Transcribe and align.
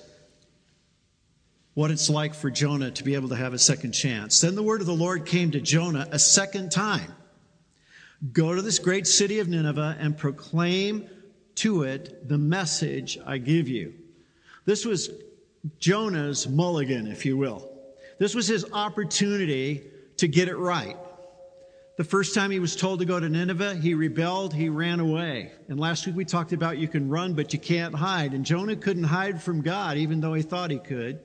what 1.73 1.89
it's 1.89 2.07
like 2.07 2.35
for 2.35 2.51
Jonah 2.51 2.91
to 2.91 3.03
be 3.03 3.15
able 3.15 3.29
to 3.29 3.35
have 3.35 3.53
a 3.53 3.59
second 3.59 3.93
chance. 3.93 4.41
Then 4.41 4.53
the 4.53 4.61
word 4.61 4.81
of 4.81 4.87
the 4.87 4.93
Lord 4.93 5.25
came 5.25 5.51
to 5.51 5.59
Jonah 5.59 6.07
a 6.11 6.19
second 6.19 6.71
time 6.71 7.13
Go 8.31 8.55
to 8.55 8.61
this 8.63 8.79
great 8.79 9.05
city 9.05 9.39
of 9.39 9.47
Nineveh 9.47 9.95
and 9.99 10.17
proclaim 10.17 11.07
to 11.55 11.83
it 11.83 12.27
the 12.27 12.37
message 12.37 13.19
I 13.25 13.37
give 13.37 13.67
you. 13.67 13.93
This 14.65 14.85
was 14.85 15.11
Jonah's 15.79 16.47
mulligan, 16.47 17.07
if 17.07 17.25
you 17.25 17.37
will. 17.37 17.69
This 18.17 18.33
was 18.33 18.47
his 18.47 18.65
opportunity 18.73 19.83
to 20.17 20.27
get 20.27 20.47
it 20.47 20.57
right. 20.57 20.97
The 21.97 22.03
first 22.03 22.35
time 22.35 22.51
he 22.51 22.59
was 22.59 22.75
told 22.75 22.99
to 22.99 23.05
go 23.05 23.19
to 23.19 23.27
Nineveh, 23.27 23.73
he 23.75 23.95
rebelled, 23.95 24.53
he 24.53 24.69
ran 24.69 24.99
away. 24.99 25.51
And 25.67 25.79
last 25.79 26.05
week 26.05 26.15
we 26.15 26.25
talked 26.25 26.53
about 26.53 26.77
you 26.77 26.87
can 26.87 27.09
run, 27.09 27.33
but 27.33 27.53
you 27.53 27.59
can't 27.59 27.95
hide. 27.95 28.33
And 28.33 28.45
Jonah 28.45 28.75
couldn't 28.75 29.05
hide 29.05 29.41
from 29.41 29.61
God, 29.61 29.97
even 29.97 30.21
though 30.21 30.35
he 30.35 30.43
thought 30.43 30.69
he 30.69 30.77
could. 30.77 31.19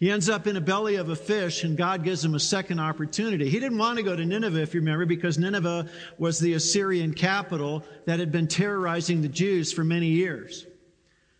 He 0.00 0.10
ends 0.10 0.30
up 0.30 0.46
in 0.46 0.56
a 0.56 0.60
belly 0.62 0.96
of 0.96 1.10
a 1.10 1.16
fish, 1.16 1.64
and 1.64 1.76
God 1.76 2.02
gives 2.02 2.24
him 2.24 2.34
a 2.34 2.40
second 2.40 2.80
opportunity. 2.80 3.50
He 3.50 3.60
didn't 3.60 3.76
want 3.76 3.98
to 3.98 4.02
go 4.02 4.16
to 4.16 4.24
Nineveh, 4.24 4.62
if 4.62 4.72
you 4.72 4.80
remember, 4.80 5.04
because 5.04 5.38
Nineveh 5.38 5.86
was 6.16 6.38
the 6.38 6.54
Assyrian 6.54 7.12
capital 7.12 7.84
that 8.06 8.20
had 8.20 8.32
been 8.32 8.48
terrorizing 8.48 9.20
the 9.20 9.28
Jews 9.28 9.70
for 9.70 9.84
many 9.84 10.08
years. 10.08 10.66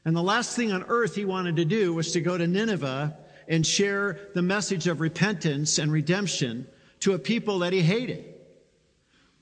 And 0.04 0.14
the 0.14 0.22
last 0.22 0.54
thing 0.54 0.70
on 0.70 0.84
earth 0.88 1.14
he 1.14 1.24
wanted 1.24 1.56
to 1.56 1.64
do 1.64 1.94
was 1.94 2.12
to 2.12 2.20
go 2.20 2.36
to 2.36 2.46
Nineveh 2.46 3.16
and 3.48 3.66
share 3.66 4.18
the 4.34 4.42
message 4.42 4.86
of 4.86 5.00
repentance 5.00 5.78
and 5.78 5.90
redemption 5.90 6.66
to 7.00 7.14
a 7.14 7.18
people 7.18 7.60
that 7.60 7.72
he 7.72 7.80
hated. 7.80 8.33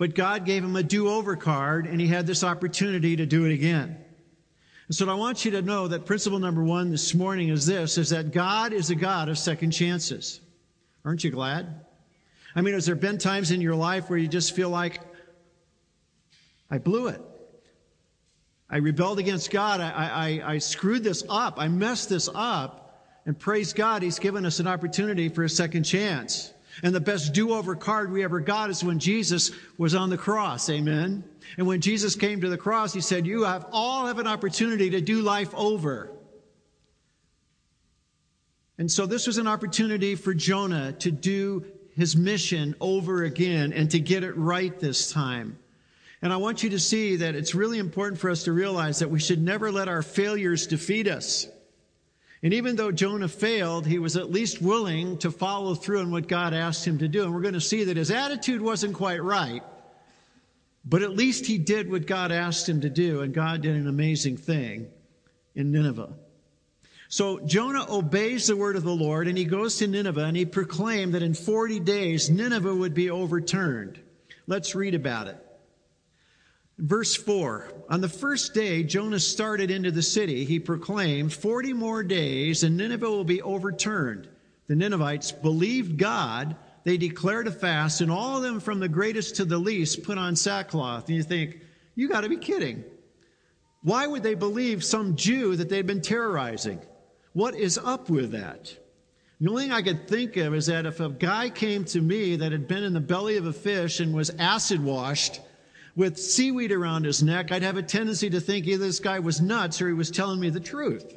But 0.03 0.17
God 0.17 0.45
gave 0.45 0.65
him 0.65 0.75
a 0.75 0.83
do 0.83 1.09
over 1.09 1.37
card, 1.37 1.87
and 1.87 2.01
he 2.01 2.09
had 2.09 2.27
this 2.27 2.43
opportunity 2.43 3.15
to 3.15 3.25
do 3.25 3.45
it 3.45 3.53
again. 3.53 3.97
And 4.89 4.97
so 4.97 5.09
I 5.09 5.15
want 5.15 5.45
you 5.45 5.53
to 5.53 5.63
know 5.63 5.87
that 5.87 6.07
principle 6.07 6.41
number 6.41 6.65
one 6.65 6.91
this 6.91 7.15
morning 7.15 7.51
is 7.51 7.67
this, 7.67 7.99
is 7.99 8.11
that 8.11 8.33
God 8.33 8.73
is 8.73 8.91
a 8.91 8.97
God 8.97 9.29
of 9.29 9.39
second 9.39 9.71
chances. 9.71 10.41
Aren't 11.05 11.23
you 11.23 11.31
glad? 11.31 11.85
I 12.57 12.63
mean, 12.63 12.75
has 12.75 12.85
there 12.85 12.97
been 12.97 13.17
times 13.17 13.53
in 13.53 13.61
your 13.61 13.77
life 13.77 14.11
where 14.11 14.19
you 14.19 14.27
just 14.27 14.57
feel 14.57 14.71
like, 14.71 15.01
I 16.69 16.79
blew 16.79 17.07
it? 17.07 17.21
I 18.69 18.79
rebelled 18.79 19.21
against 19.21 19.53
God. 19.53 19.81
I, 19.81 20.41
I, 20.43 20.55
I 20.55 20.59
screwed 20.59 21.05
this 21.05 21.23
up. 21.29 21.61
I 21.61 21.69
messed 21.69 22.09
this 22.09 22.29
up. 22.35 23.07
And 23.25 23.39
praise 23.39 23.73
God, 23.73 24.03
He's 24.03 24.19
given 24.19 24.47
us 24.47 24.59
an 24.59 24.67
opportunity 24.67 25.29
for 25.29 25.45
a 25.45 25.49
second 25.49 25.85
chance. 25.85 26.53
And 26.83 26.95
the 26.95 27.01
best 27.01 27.35
do 27.35 27.53
over 27.53 27.77
card 27.77 28.11
we 28.11 28.25
ever 28.25 28.41
got 28.41 28.71
is 28.71 28.83
when 28.83 28.99
Jesus 28.99 29.51
was 29.77 29.95
on 29.95 30.11
the 30.11 30.17
cross. 30.17 30.71
Amen. 30.71 31.25
And 31.59 31.67
when 31.67 31.81
Jesus 31.81 32.17
came 32.17 32.41
to 32.41 32.49
the 32.49 32.57
cross, 32.57 32.93
he 32.93 33.01
said, 33.01 33.27
You 33.27 33.45
have 33.45 33.67
all 33.73 34.07
have 34.07 34.19
an 34.19 34.27
opportunity 34.27 34.91
to 34.91 35.01
do 35.01 35.21
life 35.21 35.55
over. 35.55 36.11
And 38.79 38.91
so 38.91 39.07
this 39.07 39.27
was 39.27 39.39
an 39.39 39.47
opportunity 39.47 40.15
for 40.15 40.33
Jonah 40.33 40.93
to 41.01 41.11
do 41.11 41.65
his 41.95 42.17
mission 42.17 42.75
over 42.81 43.23
again 43.23 43.73
and 43.73 43.91
to 43.91 44.01
get 44.01 44.25
it 44.25 44.37
right 44.37 44.79
this 44.81 45.13
time. 45.13 45.59
And 46.23 46.33
I 46.33 46.37
want 46.37 46.63
you 46.63 46.71
to 46.71 46.79
see 46.79 47.17
that 47.17 47.35
it's 47.35 47.55
really 47.55 47.79
important 47.79 48.21
for 48.21 48.31
us 48.31 48.45
to 48.45 48.53
realize 48.53 49.01
that 49.01 49.11
we 49.11 49.21
should 49.21 49.43
never 49.43 49.71
let 49.71 49.89
our 49.89 50.03
failures 50.03 50.67
defeat 50.67 51.07
us. 51.07 51.49
And 52.43 52.53
even 52.55 52.75
though 52.75 52.91
Jonah 52.91 53.29
failed, 53.29 53.87
he 53.87 53.99
was 53.99 54.17
at 54.17 54.33
least 54.33 54.61
willing 54.61 55.19
to 55.19 55.31
follow 55.31 55.75
through 55.75 56.01
on 56.01 56.11
what 56.11 56.27
God 56.27 56.55
asked 56.55 56.85
him 56.85 56.99
to 56.99 57.07
do. 57.07 57.23
And 57.23 57.33
we're 57.33 57.41
going 57.41 57.55
to 57.55 57.61
see 57.61 57.85
that 57.85 57.97
his 57.97 58.11
attitude 58.11 58.61
wasn't 58.61 58.95
quite 58.95 59.23
right, 59.23 59.63
but 60.85 61.03
at 61.03 61.13
least 61.13 61.47
he 61.47 61.59
did 61.59 61.91
what 61.91 62.07
God 62.07 62.33
asked 62.33 62.69
him 62.69 62.81
to 62.81 62.91
do, 62.91 63.21
and 63.21 63.33
God 63.33 63.63
did 63.63 63.77
an 63.77 63.87
amazing 63.87 64.37
thing 64.37 64.89
in 65.55 65.71
Nineveh. 65.71 66.13
So 67.09 67.39
Jonah 67.41 67.87
obeys 67.89 68.49
the 68.49 68.57
word 68.57 68.75
of 68.75 68.83
the 68.83 68.91
Lord, 68.91 69.29
and 69.29 69.39
he 69.39 69.45
goes 69.45 69.77
to 69.77 69.87
Nineveh, 69.87 70.25
and 70.25 70.37
he 70.37 70.47
proclaimed 70.47 71.15
that 71.15 71.23
in 71.23 71.35
40 71.35 71.79
days 71.81 72.29
Nineveh 72.29 72.75
would 72.75 72.95
be 72.95 73.11
overturned. 73.11 74.01
Let's 74.49 74.75
read 74.75 74.95
about 74.95 75.29
it. 75.29 75.37
Verse 76.79 77.15
4 77.15 77.73
On 77.91 78.01
the 78.01 78.09
first 78.09 78.55
day 78.55 78.83
Jonah 78.83 79.21
started 79.21 79.71
into 79.71 79.91
the 79.91 80.03
city, 80.03 80.45
he 80.45 80.59
proclaimed, 80.59 81.33
40 81.33 81.73
more 81.73 82.03
days 82.03 82.63
and 82.63 82.77
Nineveh 82.77 83.11
will 83.11 83.25
be 83.25 83.43
overturned. 83.43 84.29
The 84.69 84.77
Ninevites 84.77 85.33
believed 85.33 85.99
God. 85.99 86.57
They 86.85 86.97
declared 86.97 87.47
a 87.47 87.53
fast, 87.53 88.01
and 88.01 88.11
all 88.11 88.37
of 88.37 88.43
them, 88.43 88.59
from 88.59 88.81
the 88.81 88.89
greatest 88.89 89.37
to 89.37 89.45
the 89.45 89.59
least, 89.59 90.03
put 90.03 90.19
on 90.19 90.35
sackcloth. 90.35 91.07
And 91.09 91.17
you 91.17 91.23
think, 91.23 91.61
you 91.95 92.09
got 92.09 92.23
to 92.23 92.29
be 92.29 92.39
kidding. 92.39 92.83
Why 93.83 94.07
would 94.07 94.23
they 94.23 94.35
believe 94.35 94.83
some 94.83 95.15
Jew 95.17 95.57
that 95.57 95.69
they'd 95.69 95.87
been 95.87 96.01
terrorizing? 96.01 96.81
What 97.35 97.55
is 97.55 97.79
up 97.79 98.09
with 98.09 98.33
that? 98.33 98.77
The 99.41 99.49
only 99.49 99.65
thing 99.65 99.73
I 99.73 99.83
could 99.83 100.09
think 100.09 100.37
of 100.37 100.55
is 100.55 100.67
that 100.67 100.87
if 100.87 101.01
a 101.01 101.09
guy 101.09 101.51
came 101.51 101.85
to 101.87 102.01
me 102.01 102.37
that 102.37 102.53
had 102.53 102.69
been 102.69 102.85
in 102.85 102.93
the 102.93 103.01
belly 103.01 103.37
of 103.37 103.47
a 103.47 103.53
fish 103.53 104.01
and 104.01 104.15
was 104.15 104.31
acid 104.39 104.83
washed, 104.83 105.41
with 105.95 106.19
seaweed 106.19 106.73
around 106.73 107.05
his 107.05 107.23
neck, 107.23 107.53
I'd 107.53 107.63
have 107.63 107.77
a 107.77 107.83
tendency 107.83 108.31
to 108.31 108.41
think 108.41 108.67
either 108.67 108.87
this 108.87 109.01
guy 109.01 109.19
was 109.19 109.41
nuts 109.41 109.81
or 109.83 109.89
he 109.89 109.95
was 109.95 110.11
telling 110.11 110.41
me 110.41 110.51
the 110.51 110.61
truth. 110.61 111.15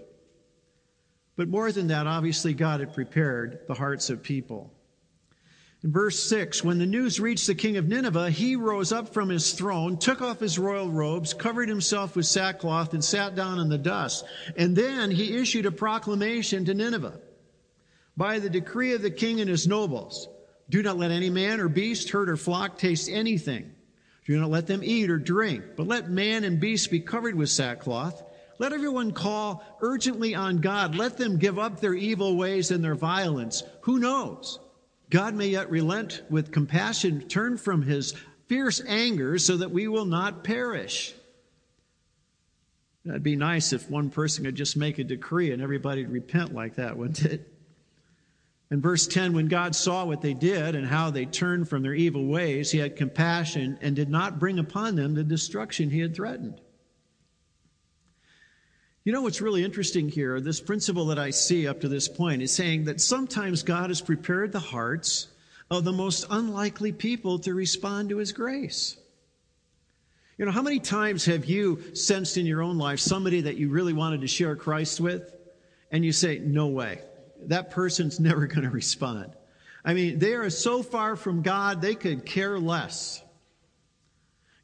But 1.36 1.50
more 1.50 1.72
than 1.72 1.88
that, 1.88 2.08
obviously, 2.08 2.54
God 2.54 2.80
had 2.80 2.94
prepared 2.94 3.60
the 3.68 3.74
hearts 3.74 4.10
of 4.10 4.24
people. 4.24 4.72
In 5.84 5.92
verse 5.92 6.20
6, 6.28 6.64
when 6.64 6.80
the 6.80 6.86
news 6.86 7.20
reached 7.20 7.46
the 7.46 7.54
king 7.54 7.78
of 7.78 7.88
Nineveh, 7.88 8.32
he 8.32 8.56
rose 8.56 8.92
up 8.92 9.14
from 9.14 9.30
his 9.30 9.54
throne, 9.54 9.98
took 9.98 10.22
off 10.22 10.40
his 10.40 10.58
royal 10.58 10.90
robes, 10.90 11.34
covered 11.34 11.70
himself 11.70 12.16
with 12.16 12.26
sackcloth, 12.26 12.94
and 12.94 13.04
sat 13.04 13.36
down 13.36 13.60
in 13.60 13.70
the 13.70 13.78
dust. 13.78 14.26
And 14.58 14.76
then 14.76 15.12
he 15.12 15.38
issued 15.38 15.68
a 15.68 15.72
proclamation 15.72 16.66
to 16.66 16.74
Nineveh 16.74 17.20
by 18.18 18.40
the 18.40 18.50
decree 18.50 18.94
of 18.94 19.02
the 19.04 19.12
king 19.12 19.42
and 19.42 19.50
his 19.50 19.68
nobles 19.68 20.28
do 20.70 20.82
not 20.82 20.98
let 20.98 21.12
any 21.12 21.30
man 21.30 21.60
or 21.60 21.70
beast, 21.70 22.10
herd 22.10 22.30
or 22.30 22.38
flock 22.38 22.80
taste 22.80 23.08
anything. 23.08 23.75
Do 24.26 24.40
not 24.40 24.50
let 24.50 24.68
them 24.68 24.84
eat 24.84 25.10
or 25.10 25.18
drink, 25.18 25.64
but 25.76 25.88
let 25.88 26.10
man 26.10 26.44
and 26.44 26.60
beast 26.60 26.90
be 26.90 27.00
covered 27.00 27.36
with 27.36 27.50
sackcloth. 27.50 28.24
Let 28.58 28.74
everyone 28.74 29.12
call 29.12 29.64
urgently 29.82 30.34
on 30.34 30.58
God. 30.58 30.96
Let 30.96 31.18
them 31.18 31.38
give 31.38 31.60
up 31.60 31.80
their 31.80 31.94
evil 31.94 32.36
ways 32.36 32.72
and 32.72 32.84
their 32.84 32.96
violence. 32.96 33.64
Who 33.82 34.00
knows? 34.00 34.60
God 35.10 35.36
may 35.36 35.48
yet 35.48 35.70
relent 35.70 36.24
with 36.30 36.52
compassion, 36.52 37.28
turn 37.28 37.58
from 37.58 37.84
his 37.84 38.16
fierce 38.48 38.82
anger 38.88 39.38
so 39.38 39.58
that 39.58 39.72
we 39.72 39.88
will 39.88 40.06
not 40.06 40.44
perish. 40.44 41.14
That'd 43.04 43.22
be 43.22 43.36
nice 43.36 43.72
if 43.74 43.90
one 43.90 44.10
person 44.10 44.46
could 44.46 44.56
just 44.56 44.76
make 44.76 44.98
a 44.98 45.04
decree 45.04 45.52
and 45.52 45.62
everybody'd 45.62 46.10
repent 46.10 46.56
like 46.56 46.76
that, 46.76 46.98
wouldn't 46.98 47.24
it? 47.24 47.55
In 48.72 48.82
verse 48.82 49.06
10, 49.06 49.34
when 49.34 49.48
God 49.48 49.76
saw 49.76 50.06
what 50.06 50.22
they 50.22 50.34
did 50.34 50.76
and 50.76 50.88
how 50.88 51.12
they 51.12 51.26
turned 51.26 51.70
from 51.70 51.84
their 51.84 51.94
evil 51.94 52.26
ways, 52.26 52.72
he 52.72 52.80
had 52.80 52.96
compassion 52.96 53.78
and 53.82 53.96
did 53.96 54.10
not 54.10 54.40
bring 54.40 54.58
upon 54.58 54.96
them 54.96 55.14
the 55.14 55.24
destruction 55.24 55.90
he 55.90 56.00
had 56.00 56.16
threatened. 56.16 56.60
You 59.04 59.14
know 59.14 59.22
what's 59.22 59.42
really 59.42 59.64
interesting 59.64 60.10
here? 60.10 60.42
This 60.42 60.60
principle 60.60 61.06
that 61.08 61.20
I 61.20 61.30
see 61.30 61.68
up 61.68 61.82
to 61.82 61.88
this 61.88 62.08
point 62.08 62.42
is 62.42 62.52
saying 62.52 62.86
that 62.86 63.00
sometimes 63.00 63.62
God 63.62 63.92
has 63.92 64.02
prepared 64.02 64.52
the 64.52 64.60
hearts 64.60 65.28
of 65.70 65.84
the 65.84 65.94
most 65.94 66.26
unlikely 66.32 66.92
people 66.92 67.38
to 67.40 67.54
respond 67.54 68.10
to 68.10 68.18
his 68.18 68.32
grace. 68.32 68.98
You 70.40 70.46
know, 70.46 70.52
how 70.52 70.64
many 70.64 70.80
times 70.80 71.26
have 71.26 71.46
you 71.46 71.94
sensed 71.94 72.36
in 72.36 72.48
your 72.48 72.64
own 72.64 72.80
life 72.80 73.00
somebody 73.00 73.42
that 73.42 73.58
you 73.58 73.70
really 73.70 73.94
wanted 73.94 74.22
to 74.22 74.28
share 74.28 74.56
Christ 74.56 75.00
with, 75.00 75.32
and 75.92 76.04
you 76.04 76.12
say, 76.12 76.40
No 76.40 76.68
way 76.68 77.00
that 77.50 77.72
person's 77.72 78.20
never 78.20 78.48
going 78.48 78.64
to 78.64 78.70
respond. 78.70 79.34
I 79.84 79.94
mean, 79.94 80.18
they 80.18 80.34
are 80.34 80.50
so 80.50 80.82
far 80.82 81.16
from 81.16 81.44
God, 81.44 81.82
they 81.82 81.96
could 81.96 82.26
care 82.26 82.58
less. 82.58 83.22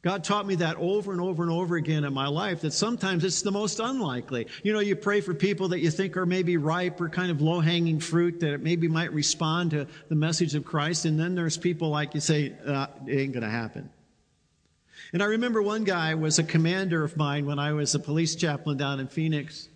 God 0.02 0.24
taught 0.24 0.48
me 0.48 0.56
that 0.56 0.78
over 0.78 1.12
and 1.12 1.22
over 1.22 1.44
and 1.44 1.52
over 1.52 1.76
again 1.76 2.06
in 2.06 2.14
my 2.14 2.28
life 2.28 2.62
that 2.62 2.74
sometimes 2.74 3.24
it's 3.24 3.44
the 3.44 3.52
most 3.52 3.80
unlikely. 3.80 4.48
You 4.64 4.74
know, 4.74 4.80
you 4.80 4.96
pray 4.96 5.22
for 5.22 5.36
people 5.36 5.68
that 5.70 5.80
you 5.80 5.92
think 5.92 6.18
are 6.18 6.26
maybe 6.26 6.58
ripe 6.58 7.00
or 7.00 7.08
kind 7.08 7.30
of 7.30 7.40
low 7.40 7.60
hanging 7.60 8.00
fruit 8.00 8.40
that 8.40 8.62
maybe 8.62 8.88
might 8.88 9.14
respond 9.14 9.72
to 9.72 9.88
the 10.10 10.16
message 10.16 10.56
of 10.56 10.66
Christ. 10.66 11.06
And 11.06 11.20
then 11.20 11.36
there's 11.36 11.56
people 11.56 11.90
like 11.90 12.16
you 12.16 12.20
say, 12.20 12.54
uh, 12.66 12.88
it 13.06 13.20
ain't 13.20 13.34
going 13.34 13.44
to 13.44 13.50
happen. 13.50 13.92
And 15.14 15.22
I 15.22 15.28
remember 15.28 15.62
one 15.62 15.84
guy 15.84 16.16
was 16.16 16.40
a 16.40 16.44
commander 16.44 17.04
of 17.04 17.16
mine 17.16 17.46
when 17.46 17.60
I 17.60 17.74
was 17.74 17.94
a 17.94 18.00
police 18.00 18.34
chaplain 18.34 18.78
down 18.78 19.00
in 19.00 19.08
Phoenix. 19.08 19.68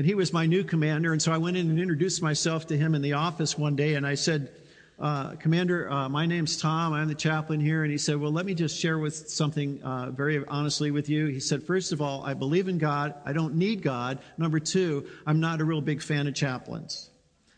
And 0.00 0.06
he 0.06 0.14
was 0.14 0.32
my 0.32 0.46
new 0.46 0.64
commander. 0.64 1.12
And 1.12 1.20
so 1.20 1.30
I 1.30 1.36
went 1.36 1.58
in 1.58 1.68
and 1.68 1.78
introduced 1.78 2.22
myself 2.22 2.68
to 2.68 2.74
him 2.78 2.94
in 2.94 3.02
the 3.02 3.12
office 3.12 3.58
one 3.58 3.76
day. 3.76 3.96
And 3.96 4.06
I 4.06 4.14
said, 4.14 4.50
uh, 4.98 5.34
Commander, 5.34 5.92
uh, 5.92 6.08
my 6.08 6.24
name's 6.24 6.56
Tom. 6.56 6.94
I'm 6.94 7.06
the 7.06 7.14
chaplain 7.14 7.60
here. 7.60 7.82
And 7.82 7.92
he 7.92 7.98
said, 7.98 8.16
Well, 8.16 8.32
let 8.32 8.46
me 8.46 8.54
just 8.54 8.80
share 8.80 8.98
with 8.98 9.28
something 9.28 9.82
uh, 9.82 10.10
very 10.10 10.42
honestly 10.46 10.90
with 10.90 11.10
you. 11.10 11.26
He 11.26 11.38
said, 11.38 11.62
First 11.62 11.92
of 11.92 12.00
all, 12.00 12.24
I 12.24 12.32
believe 12.32 12.66
in 12.66 12.78
God. 12.78 13.12
I 13.26 13.34
don't 13.34 13.56
need 13.56 13.82
God. 13.82 14.20
Number 14.38 14.58
two, 14.58 15.06
I'm 15.26 15.38
not 15.38 15.60
a 15.60 15.66
real 15.66 15.82
big 15.82 16.00
fan 16.00 16.26
of 16.26 16.34
chaplains. 16.34 17.10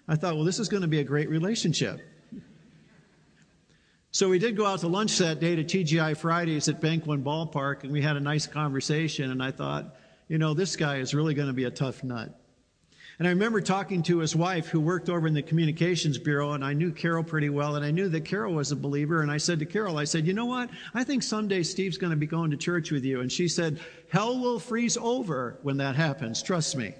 I 0.09 0.17
thought, 0.17 0.35
well, 0.35 0.45
this 0.45 0.59
is 0.59 0.69
going 0.69 0.83
to 0.83 0.89
be 0.89 0.99
a 0.99 1.05
great 1.05 1.29
relationship. 1.29 2.01
So 4.11 4.29
we 4.29 4.41
did 4.41 4.57
go 4.57 4.67
out 4.67 4.81
to 4.81 4.89
lunch 4.89 5.17
that 5.19 5.39
day 5.39 5.55
to 5.55 5.63
TGI 5.63 6.17
Fridays 6.17 6.67
at 6.69 6.81
Bank 6.81 7.07
One 7.07 7.23
Ballpark, 7.23 7.85
and 7.85 7.93
we 7.93 8.03
had 8.03 8.17
a 8.17 8.21
nice 8.21 8.49
conversation. 8.49 9.31
And 9.31 9.41
I 9.41 9.53
thought, 9.53 9.95
you 10.33 10.39
know, 10.39 10.55
this 10.55 10.77
guy 10.77 10.97
is 10.97 11.13
really 11.13 11.35
going 11.35 11.49
to 11.49 11.53
be 11.53 11.65
a 11.65 11.71
tough 11.71 12.03
nut. 12.03 12.35
And 13.19 13.29
I 13.29 13.33
remember 13.33 13.61
talking 13.61 14.03
to 14.05 14.21
his 14.21 14.35
wife 14.35 14.67
who 14.67 14.81
worked 14.81 15.11
over 15.11 15.27
in 15.27 15.35
the 15.35 15.43
communications 15.43 16.17
bureau 16.17 16.53
and 16.53 16.65
I 16.65 16.73
knew 16.73 16.91
Carol 16.91 17.23
pretty 17.23 17.51
well 17.51 17.77
and 17.77 17.85
I 17.85 17.91
knew 17.91 18.09
that 18.09 18.25
Carol 18.25 18.55
was 18.55 18.73
a 18.73 18.77
believer 18.77 19.21
and 19.21 19.31
I 19.31 19.37
said 19.37 19.59
to 19.59 19.67
Carol, 19.67 19.99
I 19.99 20.05
said, 20.05 20.27
you 20.27 20.33
know 20.33 20.47
what? 20.47 20.71
I 20.95 21.05
think 21.05 21.23
someday 21.23 21.63
Steve's 21.63 21.99
going 21.99 22.13
to 22.13 22.17
be 22.17 22.27
going 22.27 22.51
to 22.51 22.57
church 22.57 22.91
with 22.91 23.05
you. 23.05 23.21
And 23.21 23.31
she 23.31 23.47
said, 23.47 23.79
hell 24.11 24.39
will 24.39 24.59
freeze 24.59 24.97
over 24.97 25.59
when 25.61 25.77
that 25.77 25.97
happens. 25.97 26.43
Trust 26.43 26.77
me. 26.77 26.95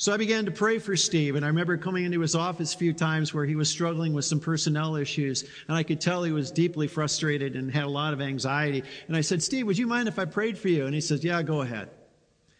So 0.00 0.14
I 0.14 0.16
began 0.16 0.46
to 0.46 0.50
pray 0.50 0.78
for 0.78 0.96
Steve, 0.96 1.36
and 1.36 1.44
I 1.44 1.48
remember 1.48 1.76
coming 1.76 2.06
into 2.06 2.20
his 2.20 2.34
office 2.34 2.74
a 2.74 2.78
few 2.78 2.94
times 2.94 3.34
where 3.34 3.44
he 3.44 3.54
was 3.54 3.68
struggling 3.68 4.14
with 4.14 4.24
some 4.24 4.40
personnel 4.40 4.96
issues, 4.96 5.44
and 5.68 5.76
I 5.76 5.82
could 5.82 6.00
tell 6.00 6.22
he 6.22 6.32
was 6.32 6.50
deeply 6.50 6.88
frustrated 6.88 7.54
and 7.54 7.70
had 7.70 7.84
a 7.84 7.90
lot 7.90 8.14
of 8.14 8.22
anxiety. 8.22 8.82
And 9.08 9.14
I 9.14 9.20
said, 9.20 9.42
Steve, 9.42 9.66
would 9.66 9.76
you 9.76 9.86
mind 9.86 10.08
if 10.08 10.18
I 10.18 10.24
prayed 10.24 10.56
for 10.56 10.68
you? 10.68 10.86
And 10.86 10.94
he 10.94 11.02
says, 11.02 11.22
Yeah, 11.22 11.42
go 11.42 11.60
ahead. 11.60 11.90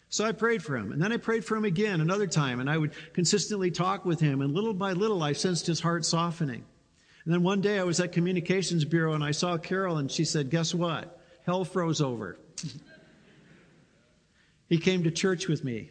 So 0.09 0.23
I 0.23 0.33
prayed 0.33 0.61
for 0.61 0.77
him. 0.77 0.91
And 0.91 1.01
then 1.01 1.11
I 1.11 1.17
prayed 1.17 1.43
for 1.43 1.57
him 1.57 1.65
again 1.65 1.99
another 1.99 2.27
time. 2.27 2.59
And 2.59 2.69
I 2.69 2.77
would 2.77 2.91
consistently 3.13 3.71
talk 3.71 4.05
with 4.05 4.19
him. 4.19 4.43
And 4.43 4.53
little 4.53 4.75
by 4.75 4.91
little, 4.91 5.23
I 5.23 5.33
sensed 5.33 5.65
his 5.65 5.79
heart 5.79 6.05
softening. 6.05 6.63
And 7.25 7.33
then 7.33 7.41
one 7.41 7.59
day 7.59 7.79
I 7.79 7.83
was 7.83 7.99
at 7.99 8.11
Communications 8.11 8.85
Bureau 8.85 9.13
and 9.13 9.23
I 9.23 9.31
saw 9.31 9.57
Carol 9.57 9.97
and 9.97 10.11
she 10.11 10.25
said, 10.25 10.51
Guess 10.51 10.75
what? 10.75 11.19
Hell 11.47 11.65
froze 11.65 12.01
over. 12.01 12.37
he 14.69 14.77
came 14.77 15.05
to 15.05 15.09
church 15.09 15.47
with 15.47 15.63
me. 15.63 15.89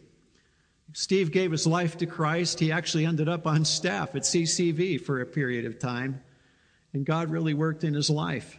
Steve 0.93 1.31
gave 1.31 1.51
his 1.51 1.65
life 1.65 1.97
to 1.97 2.05
Christ. 2.05 2.59
He 2.59 2.71
actually 2.71 3.05
ended 3.05 3.29
up 3.29 3.47
on 3.47 3.63
staff 3.63 4.15
at 4.15 4.23
CCV 4.23 4.99
for 4.99 5.21
a 5.21 5.25
period 5.25 5.65
of 5.65 5.79
time. 5.79 6.21
And 6.93 7.05
God 7.05 7.29
really 7.29 7.53
worked 7.53 7.83
in 7.83 7.93
his 7.93 8.09
life. 8.09 8.57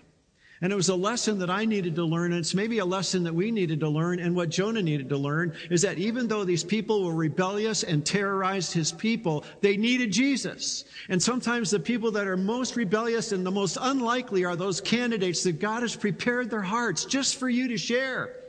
And 0.62 0.72
it 0.72 0.76
was 0.76 0.88
a 0.88 0.94
lesson 0.94 1.40
that 1.40 1.50
I 1.50 1.64
needed 1.64 1.96
to 1.96 2.04
learn, 2.04 2.30
and 2.30 2.38
it's 2.38 2.54
maybe 2.54 2.78
a 2.78 2.84
lesson 2.84 3.24
that 3.24 3.34
we 3.34 3.50
needed 3.50 3.80
to 3.80 3.88
learn, 3.88 4.20
and 4.20 4.36
what 4.36 4.48
Jonah 4.48 4.80
needed 4.80 5.08
to 5.08 5.16
learn 5.16 5.54
is 5.70 5.82
that 5.82 5.98
even 5.98 6.28
though 6.28 6.44
these 6.44 6.62
people 6.62 7.04
were 7.04 7.16
rebellious 7.16 7.82
and 7.82 8.06
terrorized 8.06 8.72
his 8.72 8.92
people, 8.92 9.44
they 9.60 9.76
needed 9.76 10.12
Jesus. 10.12 10.84
And 11.08 11.20
sometimes 11.20 11.72
the 11.72 11.80
people 11.80 12.12
that 12.12 12.28
are 12.28 12.36
most 12.36 12.76
rebellious 12.76 13.32
and 13.32 13.44
the 13.44 13.50
most 13.50 13.76
unlikely 13.80 14.44
are 14.44 14.54
those 14.54 14.80
candidates 14.80 15.42
that 15.42 15.58
God 15.58 15.82
has 15.82 15.96
prepared 15.96 16.48
their 16.48 16.62
hearts 16.62 17.06
just 17.06 17.38
for 17.38 17.48
you 17.48 17.66
to 17.66 17.76
share. 17.76 18.41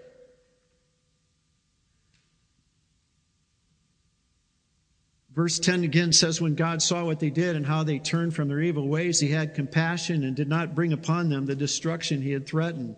Verse 5.34 5.58
10 5.58 5.84
again 5.84 6.14
says, 6.14 6.40
When 6.40 6.54
God 6.54 6.82
saw 6.82 7.06
what 7.06 7.20
they 7.20 7.32
did 7.32 7.56
and 7.56 7.66
how 7.66 7.84
they 7.84 7.98
turned 7.98 8.36
from 8.36 8.50
their 8.50 8.62
evil 8.62 8.88
ways, 8.88 9.20
he 9.20 9.30
had 9.30 9.56
compassion 9.56 10.24
and 10.24 10.36
did 10.36 10.48
not 10.48 10.76
bring 10.76 10.94
upon 10.94 11.30
them 11.30 11.46
the 11.46 11.56
destruction 11.56 12.22
he 12.22 12.32
had 12.32 12.46
threatened. 12.46 12.96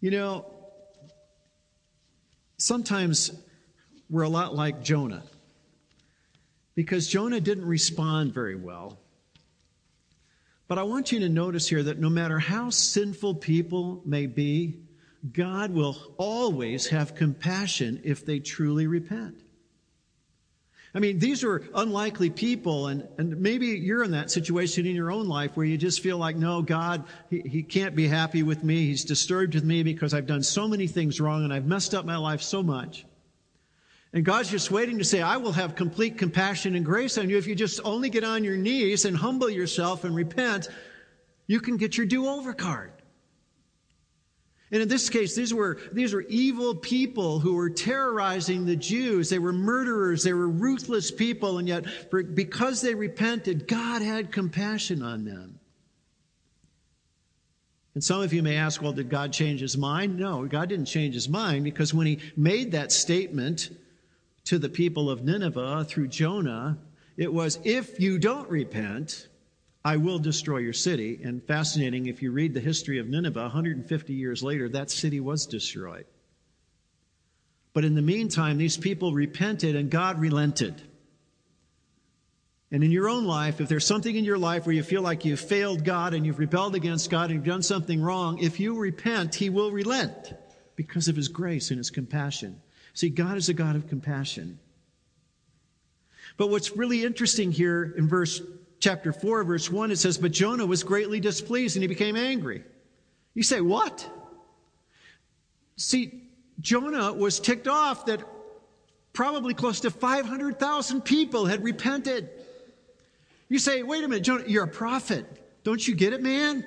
You 0.00 0.10
know, 0.10 0.46
sometimes 2.58 3.30
we're 4.10 4.22
a 4.22 4.28
lot 4.28 4.54
like 4.54 4.82
Jonah 4.82 5.22
because 6.74 7.06
Jonah 7.06 7.40
didn't 7.40 7.64
respond 7.64 8.34
very 8.34 8.56
well. 8.56 8.98
But 10.68 10.78
I 10.78 10.82
want 10.82 11.12
you 11.12 11.20
to 11.20 11.28
notice 11.28 11.68
here 11.68 11.84
that 11.84 12.00
no 12.00 12.10
matter 12.10 12.40
how 12.40 12.70
sinful 12.70 13.36
people 13.36 14.02
may 14.04 14.26
be, 14.26 14.80
God 15.32 15.70
will 15.70 15.96
always 16.16 16.88
have 16.88 17.14
compassion 17.14 18.00
if 18.02 18.26
they 18.26 18.40
truly 18.40 18.88
repent. 18.88 19.45
I 20.96 20.98
mean, 20.98 21.18
these 21.18 21.44
are 21.44 21.62
unlikely 21.74 22.30
people, 22.30 22.86
and, 22.86 23.06
and 23.18 23.38
maybe 23.38 23.66
you're 23.66 24.02
in 24.02 24.12
that 24.12 24.30
situation 24.30 24.86
in 24.86 24.96
your 24.96 25.12
own 25.12 25.28
life 25.28 25.50
where 25.54 25.66
you 25.66 25.76
just 25.76 26.00
feel 26.00 26.16
like, 26.16 26.36
no, 26.36 26.62
God, 26.62 27.04
he, 27.28 27.40
he 27.40 27.62
can't 27.62 27.94
be 27.94 28.08
happy 28.08 28.42
with 28.42 28.64
me. 28.64 28.86
He's 28.86 29.04
disturbed 29.04 29.54
with 29.54 29.62
me 29.62 29.82
because 29.82 30.14
I've 30.14 30.26
done 30.26 30.42
so 30.42 30.66
many 30.66 30.86
things 30.86 31.20
wrong 31.20 31.44
and 31.44 31.52
I've 31.52 31.66
messed 31.66 31.94
up 31.94 32.06
my 32.06 32.16
life 32.16 32.40
so 32.40 32.62
much. 32.62 33.04
And 34.14 34.24
God's 34.24 34.48
just 34.48 34.70
waiting 34.70 34.96
to 34.96 35.04
say, 35.04 35.20
I 35.20 35.36
will 35.36 35.52
have 35.52 35.74
complete 35.74 36.16
compassion 36.16 36.74
and 36.74 36.82
grace 36.82 37.18
on 37.18 37.28
you. 37.28 37.36
If 37.36 37.46
you 37.46 37.54
just 37.54 37.78
only 37.84 38.08
get 38.08 38.24
on 38.24 38.42
your 38.42 38.56
knees 38.56 39.04
and 39.04 39.14
humble 39.14 39.50
yourself 39.50 40.04
and 40.04 40.16
repent, 40.16 40.70
you 41.46 41.60
can 41.60 41.76
get 41.76 41.98
your 41.98 42.06
do 42.06 42.26
over 42.26 42.54
card. 42.54 42.90
And 44.72 44.82
in 44.82 44.88
this 44.88 45.08
case, 45.08 45.36
these 45.36 45.54
were, 45.54 45.78
these 45.92 46.12
were 46.12 46.22
evil 46.22 46.74
people 46.74 47.38
who 47.38 47.54
were 47.54 47.70
terrorizing 47.70 48.66
the 48.66 48.74
Jews. 48.74 49.30
They 49.30 49.38
were 49.38 49.52
murderers. 49.52 50.24
They 50.24 50.32
were 50.32 50.48
ruthless 50.48 51.10
people. 51.10 51.58
And 51.58 51.68
yet, 51.68 51.86
for, 52.10 52.22
because 52.24 52.80
they 52.80 52.94
repented, 52.94 53.68
God 53.68 54.02
had 54.02 54.32
compassion 54.32 55.02
on 55.02 55.24
them. 55.24 55.60
And 57.94 58.02
some 58.02 58.20
of 58.20 58.32
you 58.32 58.42
may 58.42 58.56
ask, 58.56 58.82
well, 58.82 58.92
did 58.92 59.08
God 59.08 59.32
change 59.32 59.60
his 59.60 59.78
mind? 59.78 60.18
No, 60.18 60.44
God 60.46 60.68
didn't 60.68 60.84
change 60.84 61.14
his 61.14 61.28
mind 61.28 61.64
because 61.64 61.94
when 61.94 62.06
he 62.06 62.18
made 62.36 62.72
that 62.72 62.92
statement 62.92 63.70
to 64.44 64.58
the 64.58 64.68
people 64.68 65.08
of 65.08 65.24
Nineveh 65.24 65.86
through 65.88 66.08
Jonah, 66.08 66.76
it 67.16 67.32
was, 67.32 67.58
if 67.64 67.98
you 67.98 68.18
don't 68.18 68.50
repent, 68.50 69.28
I 69.86 69.98
will 69.98 70.18
destroy 70.18 70.58
your 70.58 70.72
city. 70.72 71.20
And 71.22 71.40
fascinating, 71.44 72.06
if 72.06 72.20
you 72.20 72.32
read 72.32 72.54
the 72.54 72.60
history 72.60 72.98
of 72.98 73.06
Nineveh, 73.06 73.42
150 73.42 74.12
years 74.12 74.42
later, 74.42 74.68
that 74.70 74.90
city 74.90 75.20
was 75.20 75.46
destroyed. 75.46 76.06
But 77.72 77.84
in 77.84 77.94
the 77.94 78.02
meantime, 78.02 78.58
these 78.58 78.76
people 78.76 79.12
repented 79.12 79.76
and 79.76 79.88
God 79.88 80.18
relented. 80.18 80.82
And 82.72 82.82
in 82.82 82.90
your 82.90 83.08
own 83.08 83.26
life, 83.26 83.60
if 83.60 83.68
there's 83.68 83.86
something 83.86 84.16
in 84.16 84.24
your 84.24 84.38
life 84.38 84.66
where 84.66 84.74
you 84.74 84.82
feel 84.82 85.02
like 85.02 85.24
you've 85.24 85.38
failed 85.38 85.84
God 85.84 86.14
and 86.14 86.26
you've 86.26 86.40
rebelled 86.40 86.74
against 86.74 87.08
God 87.08 87.30
and 87.30 87.34
you've 87.34 87.44
done 87.44 87.62
something 87.62 88.02
wrong, 88.02 88.38
if 88.38 88.58
you 88.58 88.76
repent, 88.76 89.36
He 89.36 89.50
will 89.50 89.70
relent 89.70 90.34
because 90.74 91.06
of 91.06 91.14
His 91.14 91.28
grace 91.28 91.70
and 91.70 91.78
His 91.78 91.90
compassion. 91.90 92.60
See, 92.92 93.08
God 93.08 93.36
is 93.36 93.48
a 93.48 93.54
God 93.54 93.76
of 93.76 93.86
compassion. 93.86 94.58
But 96.36 96.50
what's 96.50 96.76
really 96.76 97.04
interesting 97.04 97.52
here 97.52 97.94
in 97.96 98.08
verse 98.08 98.42
chapter 98.80 99.12
4, 99.12 99.44
verse 99.44 99.70
1, 99.70 99.90
it 99.90 99.96
says, 99.96 100.18
But 100.18 100.32
Jonah 100.32 100.66
was 100.66 100.82
greatly 100.82 101.20
displeased 101.20 101.76
and 101.76 101.82
he 101.82 101.86
became 101.86 102.16
angry. 102.16 102.64
You 103.34 103.42
say, 103.42 103.60
What? 103.60 104.08
See, 105.76 106.22
Jonah 106.60 107.12
was 107.12 107.38
ticked 107.38 107.68
off 107.68 108.06
that 108.06 108.20
probably 109.12 109.54
close 109.54 109.80
to 109.80 109.90
500,000 109.90 111.02
people 111.02 111.46
had 111.46 111.62
repented. 111.62 112.30
You 113.48 113.58
say, 113.58 113.82
Wait 113.82 114.04
a 114.04 114.08
minute, 114.08 114.24
Jonah, 114.24 114.44
you're 114.46 114.64
a 114.64 114.68
prophet. 114.68 115.26
Don't 115.64 115.86
you 115.86 115.94
get 115.94 116.12
it, 116.12 116.22
man? 116.22 116.64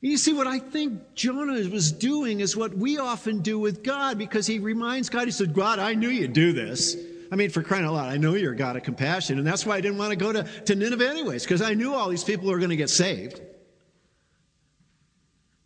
You 0.00 0.16
see, 0.16 0.32
what 0.32 0.46
I 0.46 0.60
think 0.60 1.14
Jonah 1.14 1.68
was 1.68 1.90
doing 1.90 2.38
is 2.38 2.56
what 2.56 2.72
we 2.72 2.98
often 2.98 3.40
do 3.40 3.58
with 3.58 3.82
God 3.82 4.16
because 4.16 4.46
he 4.46 4.60
reminds 4.60 5.08
God, 5.08 5.24
he 5.24 5.32
said, 5.32 5.54
God, 5.54 5.80
I 5.80 5.94
knew 5.94 6.08
you'd 6.08 6.32
do 6.32 6.52
this. 6.52 6.96
I 7.30 7.36
mean, 7.36 7.50
for 7.50 7.62
crying 7.62 7.84
out 7.84 7.94
loud, 7.94 8.08
I 8.08 8.16
know 8.16 8.34
you're 8.34 8.52
a 8.52 8.56
God 8.56 8.76
of 8.76 8.82
compassion. 8.82 9.38
And 9.38 9.46
that's 9.46 9.66
why 9.66 9.76
I 9.76 9.80
didn't 9.80 9.98
want 9.98 10.10
to 10.10 10.16
go 10.16 10.32
to, 10.32 10.42
to 10.42 10.74
Nineveh 10.74 11.08
anyways, 11.08 11.44
because 11.44 11.60
I 11.60 11.74
knew 11.74 11.94
all 11.94 12.08
these 12.08 12.24
people 12.24 12.48
were 12.48 12.58
going 12.58 12.70
to 12.70 12.76
get 12.76 12.90
saved. 12.90 13.40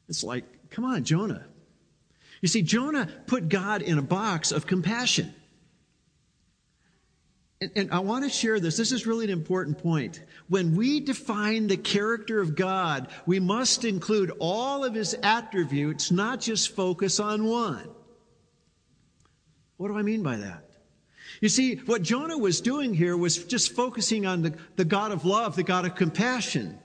It's 0.08 0.24
like, 0.24 0.44
come 0.70 0.84
on, 0.84 1.04
Jonah. 1.04 1.46
You 2.40 2.48
see, 2.48 2.62
Jonah 2.62 3.08
put 3.26 3.48
God 3.48 3.82
in 3.82 3.98
a 3.98 4.02
box 4.02 4.50
of 4.50 4.66
compassion. 4.66 5.32
And, 7.60 7.70
and 7.76 7.92
I 7.92 8.00
want 8.00 8.24
to 8.24 8.30
share 8.30 8.58
this. 8.58 8.76
This 8.76 8.90
is 8.90 9.06
really 9.06 9.24
an 9.24 9.30
important 9.30 9.78
point. 9.78 10.20
When 10.48 10.74
we 10.74 10.98
define 10.98 11.68
the 11.68 11.76
character 11.76 12.40
of 12.40 12.56
God, 12.56 13.06
we 13.24 13.38
must 13.38 13.84
include 13.84 14.32
all 14.40 14.84
of 14.84 14.94
his 14.94 15.14
attributes, 15.22 16.10
not 16.10 16.40
just 16.40 16.74
focus 16.74 17.20
on 17.20 17.44
one. 17.44 17.88
What 19.76 19.88
do 19.88 19.96
I 19.96 20.02
mean 20.02 20.24
by 20.24 20.38
that? 20.38 20.71
You 21.42 21.48
see, 21.48 21.74
what 21.74 22.02
Jonah 22.02 22.38
was 22.38 22.60
doing 22.60 22.94
here 22.94 23.16
was 23.16 23.36
just 23.44 23.74
focusing 23.74 24.26
on 24.26 24.42
the, 24.42 24.54
the 24.76 24.84
God 24.84 25.10
of 25.10 25.24
love, 25.24 25.56
the 25.56 25.64
God 25.64 25.84
of 25.84 25.96
compassion. 25.96 26.78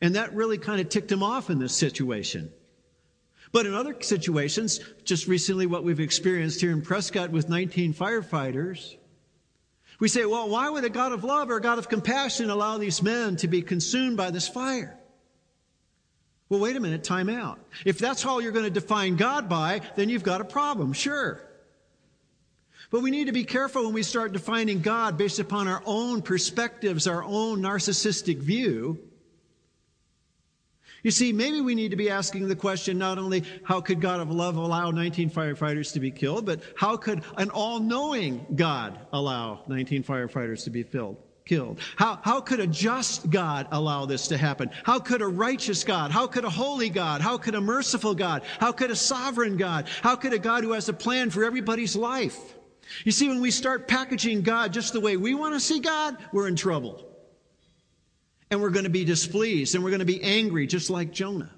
And 0.00 0.14
that 0.14 0.34
really 0.34 0.56
kind 0.56 0.80
of 0.80 0.88
ticked 0.88 1.12
him 1.12 1.22
off 1.22 1.50
in 1.50 1.58
this 1.58 1.76
situation. 1.76 2.50
But 3.52 3.66
in 3.66 3.74
other 3.74 3.94
situations, 4.00 4.80
just 5.04 5.28
recently 5.28 5.66
what 5.66 5.84
we've 5.84 6.00
experienced 6.00 6.62
here 6.62 6.70
in 6.70 6.80
Prescott 6.80 7.30
with 7.30 7.50
19 7.50 7.92
firefighters, 7.92 8.96
we 10.00 10.08
say, 10.08 10.24
well, 10.24 10.48
why 10.48 10.70
would 10.70 10.84
a 10.84 10.90
God 10.90 11.12
of 11.12 11.22
love 11.22 11.50
or 11.50 11.58
a 11.58 11.60
God 11.60 11.78
of 11.78 11.90
compassion 11.90 12.48
allow 12.48 12.78
these 12.78 13.02
men 13.02 13.36
to 13.36 13.46
be 13.46 13.60
consumed 13.60 14.16
by 14.16 14.30
this 14.30 14.48
fire? 14.48 14.98
Well, 16.48 16.60
wait 16.60 16.76
a 16.76 16.80
minute, 16.80 17.04
time 17.04 17.28
out. 17.28 17.60
If 17.84 17.98
that's 17.98 18.24
all 18.24 18.40
you're 18.40 18.52
going 18.52 18.64
to 18.64 18.70
define 18.70 19.16
God 19.16 19.50
by, 19.50 19.82
then 19.96 20.08
you've 20.08 20.22
got 20.22 20.40
a 20.40 20.46
problem, 20.46 20.94
sure. 20.94 21.42
But 22.90 23.02
we 23.02 23.10
need 23.10 23.26
to 23.26 23.32
be 23.32 23.44
careful 23.44 23.84
when 23.84 23.92
we 23.92 24.02
start 24.02 24.32
defining 24.32 24.80
God 24.80 25.18
based 25.18 25.38
upon 25.38 25.68
our 25.68 25.82
own 25.84 26.22
perspectives, 26.22 27.06
our 27.06 27.22
own 27.22 27.60
narcissistic 27.60 28.38
view. 28.38 28.98
You 31.02 31.10
see, 31.10 31.32
maybe 31.32 31.60
we 31.60 31.74
need 31.74 31.90
to 31.90 31.96
be 31.96 32.10
asking 32.10 32.48
the 32.48 32.56
question 32.56 32.98
not 32.98 33.18
only 33.18 33.44
how 33.62 33.80
could 33.80 34.00
God 34.00 34.20
of 34.20 34.30
love 34.30 34.56
allow 34.56 34.90
19 34.90 35.30
firefighters 35.30 35.92
to 35.92 36.00
be 36.00 36.10
killed, 36.10 36.46
but 36.46 36.60
how 36.76 36.96
could 36.96 37.22
an 37.36 37.50
all 37.50 37.78
knowing 37.78 38.44
God 38.56 38.98
allow 39.12 39.60
19 39.68 40.02
firefighters 40.02 40.64
to 40.64 40.70
be 40.70 40.82
filled, 40.82 41.18
killed? 41.44 41.78
How, 41.96 42.18
how 42.22 42.40
could 42.40 42.58
a 42.58 42.66
just 42.66 43.30
God 43.30 43.68
allow 43.70 44.06
this 44.06 44.28
to 44.28 44.38
happen? 44.38 44.70
How 44.82 44.98
could 44.98 45.22
a 45.22 45.28
righteous 45.28 45.84
God? 45.84 46.10
How 46.10 46.26
could 46.26 46.44
a 46.44 46.50
holy 46.50 46.88
God? 46.88 47.20
How 47.20 47.38
could 47.38 47.54
a 47.54 47.60
merciful 47.60 48.14
God? 48.14 48.42
How 48.58 48.72
could 48.72 48.90
a 48.90 48.96
sovereign 48.96 49.56
God? 49.56 49.86
How 50.02 50.16
could 50.16 50.32
a 50.32 50.38
God 50.38 50.64
who 50.64 50.72
has 50.72 50.88
a 50.88 50.94
plan 50.94 51.30
for 51.30 51.44
everybody's 51.44 51.94
life? 51.94 52.57
You 53.04 53.12
see, 53.12 53.28
when 53.28 53.40
we 53.40 53.50
start 53.50 53.88
packaging 53.88 54.42
God 54.42 54.72
just 54.72 54.92
the 54.92 55.00
way 55.00 55.16
we 55.16 55.34
want 55.34 55.54
to 55.54 55.60
see 55.60 55.80
God, 55.80 56.16
we're 56.32 56.48
in 56.48 56.56
trouble 56.56 57.04
and 58.50 58.60
we're 58.60 58.70
going 58.70 58.84
to 58.84 58.90
be 58.90 59.04
displeased 59.04 59.74
and 59.74 59.84
we're 59.84 59.90
going 59.90 60.00
to 60.00 60.06
be 60.06 60.22
angry, 60.22 60.66
just 60.66 60.90
like 60.90 61.12
Jonah. 61.12 61.50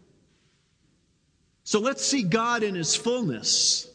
So 1.63 1.79
let's 1.79 2.05
see 2.05 2.23
God 2.23 2.63
in 2.63 2.75
his 2.75 2.97
fullness. 2.97 3.89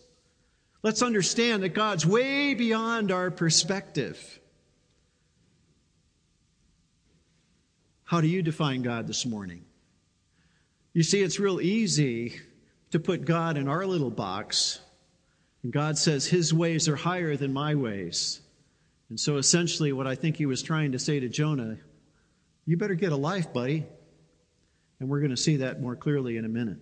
Let's 0.81 1.01
understand 1.01 1.63
that 1.63 1.69
God's 1.69 2.05
way 2.05 2.53
beyond 2.53 3.11
our 3.11 3.31
perspective. 3.31 4.39
How 8.03 8.21
do 8.21 8.27
you 8.27 8.43
define 8.43 8.83
God 8.83 9.07
this 9.07 9.25
morning? 9.25 9.65
You 10.93 11.03
see, 11.03 11.21
it's 11.21 11.39
real 11.39 11.59
easy 11.59 12.39
to 12.91 12.99
put 12.99 13.25
God 13.25 13.57
in 13.57 13.67
our 13.67 13.85
little 13.85 14.11
box. 14.11 14.79
And 15.65 15.73
God 15.73 15.97
says 15.97 16.27
his 16.27 16.53
ways 16.53 16.87
are 16.87 16.95
higher 16.95 17.35
than 17.35 17.51
my 17.51 17.73
ways. 17.73 18.39
And 19.09 19.19
so 19.19 19.37
essentially, 19.37 19.93
what 19.93 20.05
I 20.05 20.13
think 20.13 20.35
he 20.35 20.45
was 20.45 20.61
trying 20.61 20.91
to 20.91 20.99
say 20.99 21.19
to 21.19 21.27
Jonah 21.27 21.77
you 22.67 22.77
better 22.77 22.93
get 22.93 23.11
a 23.11 23.15
life, 23.15 23.51
buddy. 23.51 23.83
And 24.99 25.09
we're 25.09 25.21
going 25.21 25.31
to 25.31 25.37
see 25.37 25.57
that 25.57 25.81
more 25.81 25.95
clearly 25.95 26.37
in 26.37 26.45
a 26.45 26.49
minute. 26.49 26.77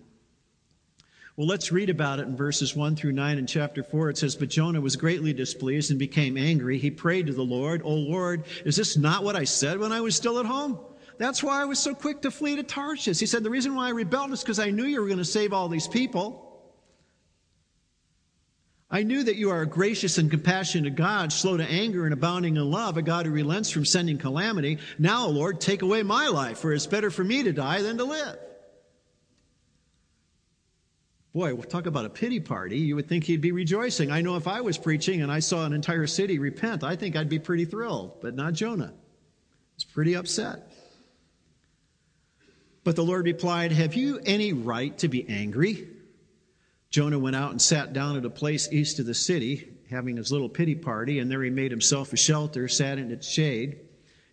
Well, 1.34 1.46
let's 1.46 1.72
read 1.72 1.88
about 1.88 2.18
it 2.18 2.26
in 2.26 2.36
verses 2.36 2.76
1 2.76 2.96
through 2.96 3.12
9 3.12 3.38
in 3.38 3.46
chapter 3.46 3.82
4. 3.82 4.10
It 4.10 4.18
says, 4.18 4.36
But 4.36 4.50
Jonah 4.50 4.82
was 4.82 4.96
greatly 4.96 5.32
displeased 5.32 5.88
and 5.88 5.98
became 5.98 6.36
angry. 6.36 6.76
He 6.76 6.90
prayed 6.90 7.28
to 7.28 7.32
the 7.32 7.42
Lord, 7.42 7.80
O 7.84 7.94
Lord, 7.94 8.44
is 8.66 8.76
this 8.76 8.98
not 8.98 9.24
what 9.24 9.34
I 9.34 9.44
said 9.44 9.78
when 9.78 9.92
I 9.92 10.02
was 10.02 10.14
still 10.14 10.38
at 10.38 10.44
home? 10.46 10.78
That's 11.16 11.42
why 11.42 11.62
I 11.62 11.64
was 11.64 11.78
so 11.78 11.94
quick 11.94 12.20
to 12.20 12.30
flee 12.30 12.56
to 12.56 12.62
Tarshish. 12.62 13.18
He 13.18 13.24
said, 13.24 13.44
The 13.44 13.50
reason 13.50 13.74
why 13.74 13.86
I 13.86 13.92
rebelled 13.92 14.32
is 14.32 14.42
because 14.42 14.58
I 14.58 14.68
knew 14.68 14.84
you 14.84 15.00
were 15.00 15.06
going 15.06 15.16
to 15.16 15.24
save 15.24 15.54
all 15.54 15.70
these 15.70 15.88
people. 15.88 16.53
I 18.94 19.02
knew 19.02 19.24
that 19.24 19.34
you 19.34 19.50
are 19.50 19.62
a 19.62 19.66
gracious 19.66 20.18
and 20.18 20.30
compassionate 20.30 20.94
God, 20.94 21.32
slow 21.32 21.56
to 21.56 21.64
anger 21.64 22.04
and 22.04 22.12
abounding 22.12 22.56
in 22.56 22.70
love, 22.70 22.96
a 22.96 23.02
God 23.02 23.26
who 23.26 23.32
relents 23.32 23.68
from 23.68 23.84
sending 23.84 24.18
calamity. 24.18 24.78
Now, 25.00 25.26
Lord, 25.26 25.60
take 25.60 25.82
away 25.82 26.04
my 26.04 26.28
life, 26.28 26.58
for 26.58 26.72
it's 26.72 26.86
better 26.86 27.10
for 27.10 27.24
me 27.24 27.42
to 27.42 27.52
die 27.52 27.82
than 27.82 27.98
to 27.98 28.04
live. 28.04 28.38
Boy, 31.32 31.56
we'll 31.56 31.64
talk 31.64 31.86
about 31.86 32.04
a 32.04 32.08
pity 32.08 32.38
party. 32.38 32.78
You 32.78 32.94
would 32.94 33.08
think 33.08 33.24
he'd 33.24 33.40
be 33.40 33.50
rejoicing. 33.50 34.12
I 34.12 34.20
know 34.20 34.36
if 34.36 34.46
I 34.46 34.60
was 34.60 34.78
preaching 34.78 35.22
and 35.22 35.32
I 35.32 35.40
saw 35.40 35.66
an 35.66 35.72
entire 35.72 36.06
city 36.06 36.38
repent, 36.38 36.84
I 36.84 36.94
think 36.94 37.16
I'd 37.16 37.28
be 37.28 37.40
pretty 37.40 37.64
thrilled, 37.64 38.20
but 38.22 38.36
not 38.36 38.52
Jonah. 38.52 38.94
He's 39.74 39.82
pretty 39.82 40.14
upset. 40.14 40.70
But 42.84 42.94
the 42.94 43.02
Lord 43.02 43.24
replied, 43.24 43.72
Have 43.72 43.94
you 43.94 44.20
any 44.24 44.52
right 44.52 44.96
to 44.98 45.08
be 45.08 45.28
angry? 45.28 45.88
Jonah 46.94 47.18
went 47.18 47.34
out 47.34 47.50
and 47.50 47.60
sat 47.60 47.92
down 47.92 48.16
at 48.16 48.24
a 48.24 48.30
place 48.30 48.68
east 48.70 49.00
of 49.00 49.06
the 49.06 49.14
city, 49.14 49.68
having 49.90 50.16
his 50.16 50.30
little 50.30 50.48
pity 50.48 50.76
party, 50.76 51.18
and 51.18 51.28
there 51.28 51.42
he 51.42 51.50
made 51.50 51.72
himself 51.72 52.12
a 52.12 52.16
shelter, 52.16 52.68
sat 52.68 53.00
in 53.00 53.10
its 53.10 53.28
shade, 53.28 53.80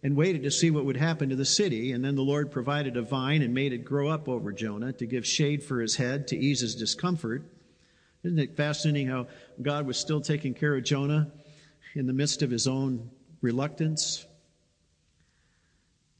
and 0.03 0.15
waited 0.15 0.44
to 0.44 0.51
see 0.51 0.70
what 0.70 0.86
would 0.86 0.96
happen 0.96 1.30
to 1.30 1.36
the 1.36 1.44
city. 1.44 1.91
And 1.91 2.06
then 2.06 2.13
the 2.13 2.22
Lord 2.22 2.51
provided 2.51 2.98
a 2.98 3.01
vine 3.01 3.41
and 3.41 3.51
made 3.51 3.74
it 3.74 3.84
grow 3.84 4.10
up 4.10 4.30
over 4.30 4.51
Jonah 4.51 4.94
to 4.94 5.08
give 5.08 5.25
shade 5.25 5.63
for 5.63 5.82
his 5.82 5.96
head, 5.96 6.27
to 6.27 6.38
ease 6.38 6.60
his 6.60 6.75
discomfort. 6.75 7.41
Isn't 8.24 8.38
it 8.38 8.56
fascinating 8.56 9.08
how 9.08 9.25
God 9.60 9.88
was 9.88 9.98
still 9.98 10.22
taking 10.22 10.53
care 10.53 10.75
of 10.75 10.84
Jonah 10.84 11.32
in 11.96 12.06
the 12.06 12.13
midst 12.13 12.44
of 12.44 12.51
his 12.51 12.68
own 12.68 13.10
reluctance? 13.41 14.27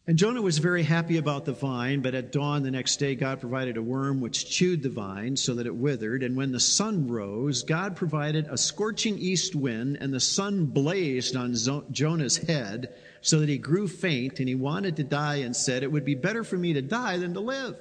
And 0.08 0.18
Jonah 0.18 0.42
was 0.42 0.58
very 0.58 0.82
happy 0.82 1.18
about 1.18 1.46
the 1.46 1.54
vine, 1.54 2.02
but 2.02 2.16
at 2.16 2.32
dawn 2.32 2.64
the 2.64 2.72
next 2.72 2.98
day, 2.98 3.14
God 3.14 3.40
provided 3.40 3.78
a 3.78 3.84
worm 3.84 4.20
which 4.20 4.50
chewed 4.50 4.82
the 4.82 4.90
vine 4.90 5.38
so 5.38 5.54
that 5.54 5.68
it 5.68 5.76
withered. 5.76 6.24
And 6.24 6.36
when 6.36 6.52
the 6.52 6.60
sun 6.60 7.08
rose, 7.08 7.62
God 7.62 7.96
provided 7.96 8.48
a 8.48 8.58
scorching 8.58 9.20
east 9.20 9.54
wind, 9.54 10.00
and 10.02 10.12
the 10.12 10.20
sun 10.20 10.66
blazed 10.66 11.36
on 11.36 11.56
Jonah's 11.92 12.38
head 12.38 12.96
so 13.22 13.40
that 13.40 13.50
he 13.50 13.60
grew 13.60 13.88
faint 13.88 14.40
and 14.40 14.50
he 14.50 14.56
wanted 14.56 14.96
to 14.96 15.04
die 15.04 15.38
and 15.38 15.56
said, 15.56 15.84
It 15.84 15.92
would 15.92 16.06
be 16.06 16.16
better 16.16 16.44
for 16.44 16.58
me 16.58 16.74
to 16.74 16.82
die 16.82 17.18
than 17.18 17.36
to 17.36 17.40
live. 17.40 17.78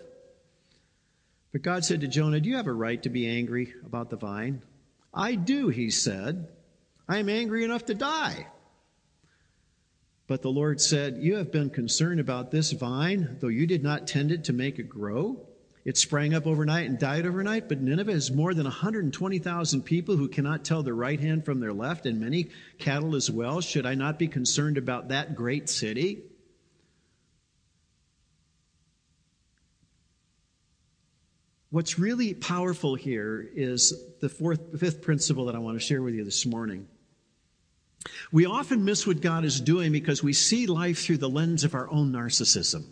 But 1.53 1.63
God 1.63 1.87
said 1.87 2.03
to 2.03 2.09
Jonah, 2.09 2.41
Do 2.41 2.51
you 2.51 2.57
have 2.57 2.67
a 2.67 2.73
right 2.73 3.03
to 3.03 3.09
be 3.09 3.27
angry 3.27 3.73
about 3.85 4.11
the 4.11 4.17
vine? 4.17 4.61
I 5.13 5.37
do, 5.37 5.69
he 5.69 5.89
said. 5.91 6.49
I 7.09 7.17
am 7.17 7.31
angry 7.31 7.65
enough 7.65 7.87
to 7.87 7.95
die. 7.95 8.47
But 10.31 10.43
the 10.43 10.49
Lord 10.49 10.81
said, 10.81 11.19
You 11.19 11.39
have 11.39 11.51
been 11.51 11.71
concerned 11.71 12.21
about 12.21 12.53
this 12.53 12.71
vine, 12.71 13.39
though 13.41 13.49
you 13.49 13.67
did 13.67 13.83
not 13.83 14.07
tend 14.07 14.31
it 14.31 14.45
to 14.45 14.53
make 14.53 14.79
it 14.79 14.89
grow. 14.89 15.45
It 15.85 15.99
sprang 15.99 16.35
up 16.35 16.47
overnight 16.47 16.89
and 16.89 17.01
died 17.01 17.27
overnight, 17.27 17.69
but 17.69 17.81
Nineveh 17.81 18.13
has 18.13 18.31
more 18.31 18.55
than 18.55 18.63
120,000 18.63 19.83
people 19.83 20.17
who 20.17 20.29
cannot 20.29 20.65
tell 20.65 20.85
their 20.85 20.95
right 20.95 21.19
hand 21.19 21.45
from 21.45 21.59
their 21.59 21.73
left, 21.73 22.07
and 22.07 22.21
many 22.21 22.51
cattle 22.79 23.17
as 23.17 23.29
well. 23.29 23.61
Should 23.61 23.87
I 23.87 23.97
not 23.97 24.21
be 24.21 24.29
concerned 24.29 24.79
about 24.79 25.09
that 25.09 25.35
great 25.35 25.69
city? 25.69 26.23
What's 31.71 31.99
really 31.99 32.35
powerful 32.35 32.95
here 32.95 33.51
is 33.53 34.01
the 34.21 34.29
fourth, 34.29 34.79
fifth 34.79 35.03
principle 35.03 35.47
that 35.47 35.57
I 35.57 35.59
want 35.59 35.77
to 35.77 35.85
share 35.85 36.03
with 36.03 36.15
you 36.15 36.23
this 36.23 36.47
morning. 36.47 36.87
We 38.33 38.47
often 38.47 38.85
miss 38.85 39.07
what 39.07 39.21
God 39.21 39.45
is 39.45 39.61
doing 39.61 39.93
because 39.93 40.23
we 40.23 40.33
see 40.33 40.67
life 40.67 41.05
through 41.05 41.19
the 41.19 41.29
lens 41.29 41.65
of 41.65 41.75
our 41.75 41.91
own 41.91 42.13
narcissism. 42.13 42.85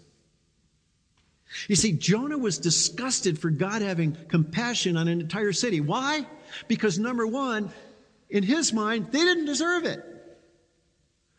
You 1.67 1.77
see, 1.77 1.93
Jonah 1.93 2.37
was 2.37 2.59
disgusted 2.59 3.39
for 3.39 3.51
God 3.51 3.81
having 3.81 4.17
compassion 4.29 4.97
on 4.97 5.09
an 5.09 5.21
entire 5.21 5.53
city. 5.53 5.81
Why? 5.81 6.27
Because 6.67 6.99
number 6.99 7.27
one, 7.27 7.71
in 8.29 8.43
his 8.43 8.73
mind, 8.73 9.11
they 9.13 9.21
didn't 9.21 9.47
deserve 9.47 9.85
it. 9.85 10.05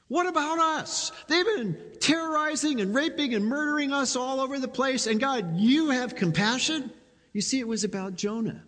What 0.08 0.26
about 0.26 0.58
us? 0.58 1.12
They've 1.28 1.46
been 1.46 1.78
terrorizing 2.00 2.82
and 2.82 2.96
raping 2.96 3.36
and 3.36 3.46
murdering 3.46 3.94
us 3.94 4.16
all 4.16 4.40
over 4.40 4.58
the 4.58 4.68
place, 4.68 5.06
and 5.06 5.20
God, 5.20 5.58
you 5.58 5.92
have 5.92 6.16
compassion? 6.16 6.92
You 7.32 7.42
see, 7.42 7.60
it 7.60 7.68
was 7.68 7.84
about 7.84 8.16
Jonah. 8.16 8.64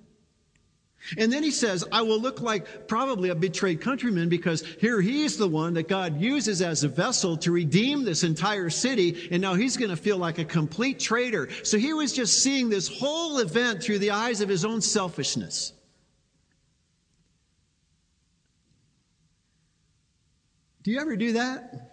And 1.18 1.32
then 1.32 1.44
he 1.44 1.52
says, 1.52 1.84
I 1.92 2.02
will 2.02 2.20
look 2.20 2.42
like 2.42 2.88
probably 2.88 3.30
a 3.30 3.36
betrayed 3.36 3.82
countryman 3.82 4.30
because 4.30 4.64
here 4.80 5.02
he's 5.02 5.38
the 5.38 5.48
one 5.48 5.74
that 5.74 5.88
God 5.88 6.20
uses 6.20 6.62
as 6.62 6.84
a 6.84 6.88
vessel 6.88 7.36
to 7.38 7.52
redeem 7.52 8.04
this 8.04 8.24
entire 8.24 8.70
city. 8.70 9.28
And 9.32 9.42
now 9.42 9.56
he's 9.56 9.78
going 9.78 9.90
to 9.90 9.98
feel 9.98 10.18
like 10.18 10.38
a 10.38 10.46
complete 10.46 11.00
traitor. 11.00 11.50
So 11.64 11.78
he 11.78 11.94
was 11.94 12.14
just 12.14 12.42
seeing 12.44 12.70
this 12.70 12.88
whole 12.88 13.40
event 13.40 13.84
through 13.84 14.00
the 14.00 14.12
eyes 14.12 14.42
of 14.42 14.50
his 14.50 14.64
own 14.64 14.82
selfishness. 14.82 15.74
Do 20.84 20.92
you 20.92 21.00
ever 21.00 21.16
do 21.16 21.34
that? 21.34 21.91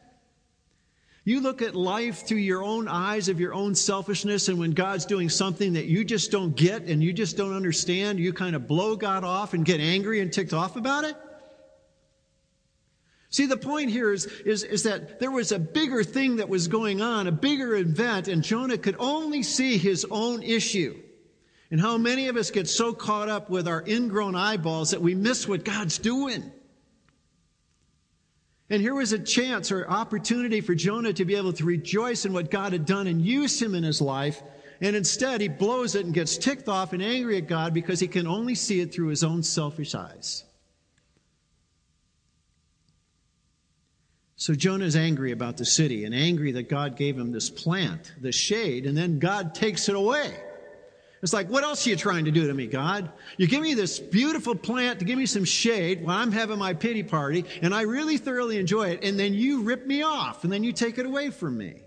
You 1.29 1.43
look 1.43 1.61
at 1.61 1.77
life 1.77 2.27
through 2.27 2.39
your 2.39 2.63
own 2.63 2.89
eyes 2.89 3.29
of 3.29 3.39
your 3.39 3.53
own 3.53 3.75
selfishness, 3.75 4.49
and 4.49 4.59
when 4.59 4.71
God's 4.71 5.05
doing 5.05 5.29
something 5.29 5.75
that 5.75 5.85
you 5.85 6.03
just 6.03 6.31
don't 6.31 6.57
get 6.57 6.85
and 6.85 7.03
you 7.03 7.13
just 7.13 7.37
don't 7.37 7.55
understand, 7.55 8.19
you 8.19 8.33
kind 8.33 8.57
of 8.57 8.67
blow 8.67 8.97
God 8.97 9.25
off 9.25 9.53
and 9.53 9.63
get 9.63 9.79
angry 9.79 10.21
and 10.21 10.33
ticked 10.33 10.55
off 10.55 10.77
about 10.77 11.05
it? 11.05 11.15
See, 13.29 13.45
the 13.45 13.59
point 13.59 13.91
here 13.91 14.11
is, 14.11 14.25
is, 14.25 14.63
is 14.65 14.85
that 14.85 15.21
there 15.21 15.31
was 15.31 15.53
a 15.53 15.59
bigger 15.59 16.03
thing 16.03 16.37
that 16.37 16.49
was 16.49 16.67
going 16.67 17.03
on, 17.03 17.27
a 17.27 17.33
bigger 17.33 17.77
event, 17.77 18.29
and 18.29 18.43
Jonah 18.43 18.79
could 18.79 18.97
only 18.99 19.43
see 19.43 19.77
his 19.77 20.07
own 20.11 20.43
issue. 20.43 20.99
And 21.71 21.79
how 21.79 21.99
many 21.99 22.29
of 22.29 22.39
us 22.39 22.51
get 22.51 22.71
so 22.71 22.95
caught 22.95 23.29
up 23.29 23.51
with 23.51 23.69
our 23.69 23.85
ingrown 23.87 24.35
eyeballs 24.35 24.93
that 24.93 25.03
we 25.03 25.15
miss 25.15 25.47
what 25.47 25.63
God's 25.63 25.99
doing. 25.99 26.53
And 28.71 28.83
here 28.83 28.95
was 28.95 29.13
a 29.13 29.19
chance 29.19 29.73
or 29.73 29.89
opportunity 29.89 30.61
for 30.61 30.75
Jonah 30.75 31.13
to 31.15 31.25
be 31.25 31.37
able 31.37 31.55
to 31.55 31.65
rejoice 31.65 32.27
in 32.27 32.33
what 32.33 32.51
God 32.51 32.73
had 32.73 32.85
done 32.85 33.07
and 33.07 33.23
use 33.23 33.61
him 33.61 33.75
in 33.75 33.83
his 33.83 34.01
life. 34.01 34.43
And 34.81 34.95
instead, 34.95 35.41
he 35.41 35.49
blows 35.49 35.95
it 35.95 36.05
and 36.05 36.15
gets 36.15 36.37
ticked 36.37 36.69
off 36.69 36.93
and 36.93 37.03
angry 37.03 37.39
at 37.39 37.47
God 37.47 37.73
because 37.73 37.99
he 37.99 38.09
can 38.09 38.27
only 38.27 38.55
see 38.55 38.81
it 38.81 38.93
through 38.93 39.09
his 39.09 39.25
own 39.25 39.43
selfish 39.43 39.95
eyes. 39.95 40.45
So 44.37 44.55
Jonah 44.55 44.85
is 44.85 44.95
angry 44.95 45.33
about 45.33 45.57
the 45.57 45.65
city 45.65 46.05
and 46.05 46.15
angry 46.15 46.53
that 46.53 46.69
God 46.69 46.97
gave 46.97 47.19
him 47.19 47.33
this 47.33 47.51
plant, 47.51 48.13
this 48.21 48.37
shade, 48.37 48.87
and 48.87 48.97
then 48.97 49.19
God 49.19 49.53
takes 49.55 49.89
it 49.89 49.97
away. 49.97 50.37
It's 51.23 51.33
like, 51.33 51.49
what 51.49 51.65
else 51.65 51.87
are 51.87 51.91
you 51.91 51.97
trying 51.97 52.27
to 52.27 52.31
do 52.31 52.47
to 52.47 52.55
me, 52.55 52.67
God? 52.67 53.11
You 53.37 53.49
give 53.49 53.61
me 53.61 53.75
this 53.75 53.99
beautiful 53.99 54.55
plant 54.55 55.01
to 55.01 55.05
give 55.05 55.19
me 55.19 55.27
some 55.27 55.45
shade 55.45 56.05
while 56.05 56.19
I'm 56.19 56.31
having 56.31 56.59
my 56.59 56.75
pity 56.75 57.03
party, 57.03 57.45
and 57.61 57.75
I 57.75 57.83
really 57.83 58.19
thoroughly 58.19 58.59
enjoy 58.59 58.91
it, 58.91 59.05
and 59.05 59.19
then 59.19 59.35
you 59.35 59.63
rip 59.63 59.87
me 59.87 60.03
off, 60.03 60.45
and 60.45 60.53
then 60.53 60.63
you 60.63 60.73
take 60.73 60.97
it 60.99 61.07
away 61.07 61.31
from 61.31 61.59
me. 61.59 61.83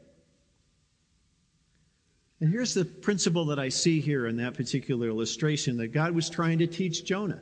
And 2.42 2.52
here's 2.52 2.74
the 2.74 2.84
principle 2.86 3.46
that 3.46 3.60
I 3.60 3.70
see 3.70 4.02
here 4.02 4.26
in 4.28 4.38
that 4.38 4.56
particular 4.56 5.08
illustration 5.08 5.78
that 5.78 5.90
God 5.90 6.14
was 6.14 6.30
trying 6.30 6.58
to 6.60 6.68
teach 6.68 7.06
Jonah. 7.06 7.42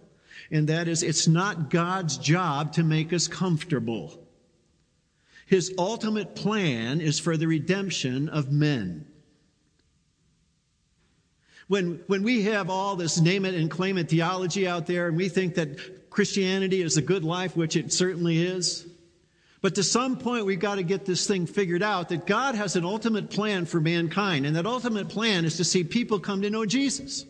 And 0.51 0.67
that 0.67 0.87
is, 0.87 1.03
it's 1.03 1.27
not 1.27 1.69
God's 1.69 2.17
job 2.17 2.73
to 2.73 2.83
make 2.83 3.13
us 3.13 3.27
comfortable. 3.27 4.27
His 5.47 5.73
ultimate 5.77 6.35
plan 6.35 7.01
is 7.01 7.17
for 7.17 7.37
the 7.37 7.47
redemption 7.47 8.29
of 8.29 8.51
men. 8.51 9.07
When, 11.69 12.03
when 12.07 12.23
we 12.23 12.43
have 12.43 12.69
all 12.69 12.95
this 12.95 13.21
name 13.21 13.45
it 13.45 13.53
and 13.53 13.69
claim 13.69 13.97
it 13.97 14.09
theology 14.09 14.67
out 14.67 14.87
there 14.87 15.07
and 15.07 15.15
we 15.15 15.29
think 15.29 15.55
that 15.55 16.09
Christianity 16.09 16.81
is 16.81 16.97
a 16.97 17.01
good 17.01 17.23
life, 17.23 17.55
which 17.55 17.75
it 17.75 17.93
certainly 17.93 18.41
is, 18.41 18.87
but 19.61 19.75
to 19.75 19.83
some 19.83 20.17
point, 20.17 20.45
we've 20.45 20.59
got 20.59 20.75
to 20.75 20.83
get 20.83 21.05
this 21.05 21.27
thing 21.27 21.45
figured 21.45 21.83
out 21.83 22.09
that 22.09 22.25
God 22.25 22.55
has 22.55 22.75
an 22.75 22.85
ultimate 22.85 23.29
plan 23.29 23.65
for 23.65 23.81
mankind, 23.81 24.45
and 24.45 24.55
that 24.55 24.65
ultimate 24.65 25.09
plan 25.09 25.45
is 25.45 25.57
to 25.57 25.63
see 25.63 25.83
people 25.83 26.19
come 26.19 26.41
to 26.41 26.49
know 26.49 26.65
Jesus. 26.65 27.25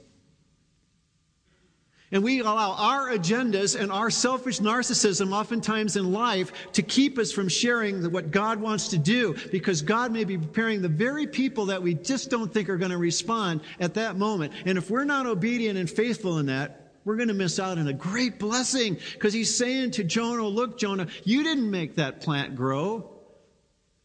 And 2.12 2.24
we 2.24 2.40
allow 2.40 2.72
our 2.72 3.10
agendas 3.12 3.80
and 3.80 3.92
our 3.92 4.10
selfish 4.10 4.60
narcissism, 4.60 5.32
oftentimes 5.32 5.96
in 5.96 6.12
life, 6.12 6.52
to 6.74 6.82
keep 6.82 7.20
us 7.20 7.32
from 7.32 7.48
sharing 7.48 8.12
what 8.12 8.32
God 8.32 8.60
wants 8.60 8.88
to 8.90 8.98
do 8.98 9.36
because 9.52 9.84
God 9.84 10.12
may 10.12 10.24
be 10.24 10.38
preparing 10.38 10.82
the 10.82 10.90
very 10.90 11.28
people 11.28 11.68
that 11.68 11.84
we 11.84 11.94
just 11.94 12.32
don't 12.32 12.52
think 12.52 12.68
are 12.68 12.78
going 12.78 12.92
to 12.92 12.98
respond 12.98 13.62
at 13.80 13.94
that 13.94 14.18
moment. 14.18 14.54
And 14.66 14.78
if 14.78 14.90
we're 14.90 15.06
not 15.06 15.28
obedient 15.28 15.78
and 15.78 15.88
faithful 15.88 16.40
in 16.40 16.48
that, 16.48 16.88
we're 17.06 17.16
going 17.16 17.28
to 17.28 17.34
miss 17.36 17.60
out 17.60 17.78
on 17.78 17.88
a 17.88 17.94
great 17.94 18.40
blessing 18.40 18.98
because 19.14 19.34
he's 19.34 19.56
saying 19.56 19.92
to 19.92 20.04
Jonah, 20.04 20.48
Look, 20.48 20.80
Jonah, 20.80 21.08
you 21.24 21.44
didn't 21.44 21.70
make 21.70 21.96
that 21.96 22.22
plant 22.22 22.56
grow. 22.56 23.10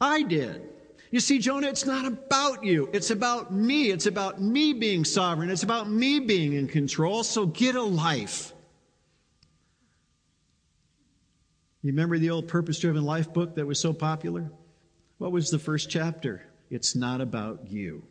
I 0.01 0.23
did. 0.23 0.74
You 1.15 1.21
see, 1.21 1.39
Jonah, 1.39 1.69
it's 1.69 1.87
not 1.87 2.07
about 2.07 2.65
you. 2.65 2.91
It's 2.93 3.11
about 3.11 3.53
me. 3.53 3.93
It's 3.93 4.07
about 4.07 4.43
me 4.43 4.73
being 4.73 5.05
sovereign. 5.05 5.49
It's 5.49 5.63
about 5.63 5.89
me 5.89 6.19
being 6.19 6.55
in 6.55 6.67
control. 6.67 7.23
So 7.23 7.47
get 7.47 7.77
a 7.77 7.83
life. 7.85 8.53
You 11.83 11.93
remember 11.93 12.19
the 12.19 12.31
old 12.31 12.49
purpose 12.49 12.81
driven 12.81 13.05
life 13.05 13.33
book 13.33 13.55
that 13.55 13.65
was 13.65 13.79
so 13.79 13.93
popular? 13.93 14.51
What 15.19 15.31
was 15.31 15.51
the 15.51 15.59
first 15.61 15.89
chapter? 15.89 16.49
It's 16.69 16.97
not 16.97 17.21
about 17.21 17.71
you. 17.71 18.03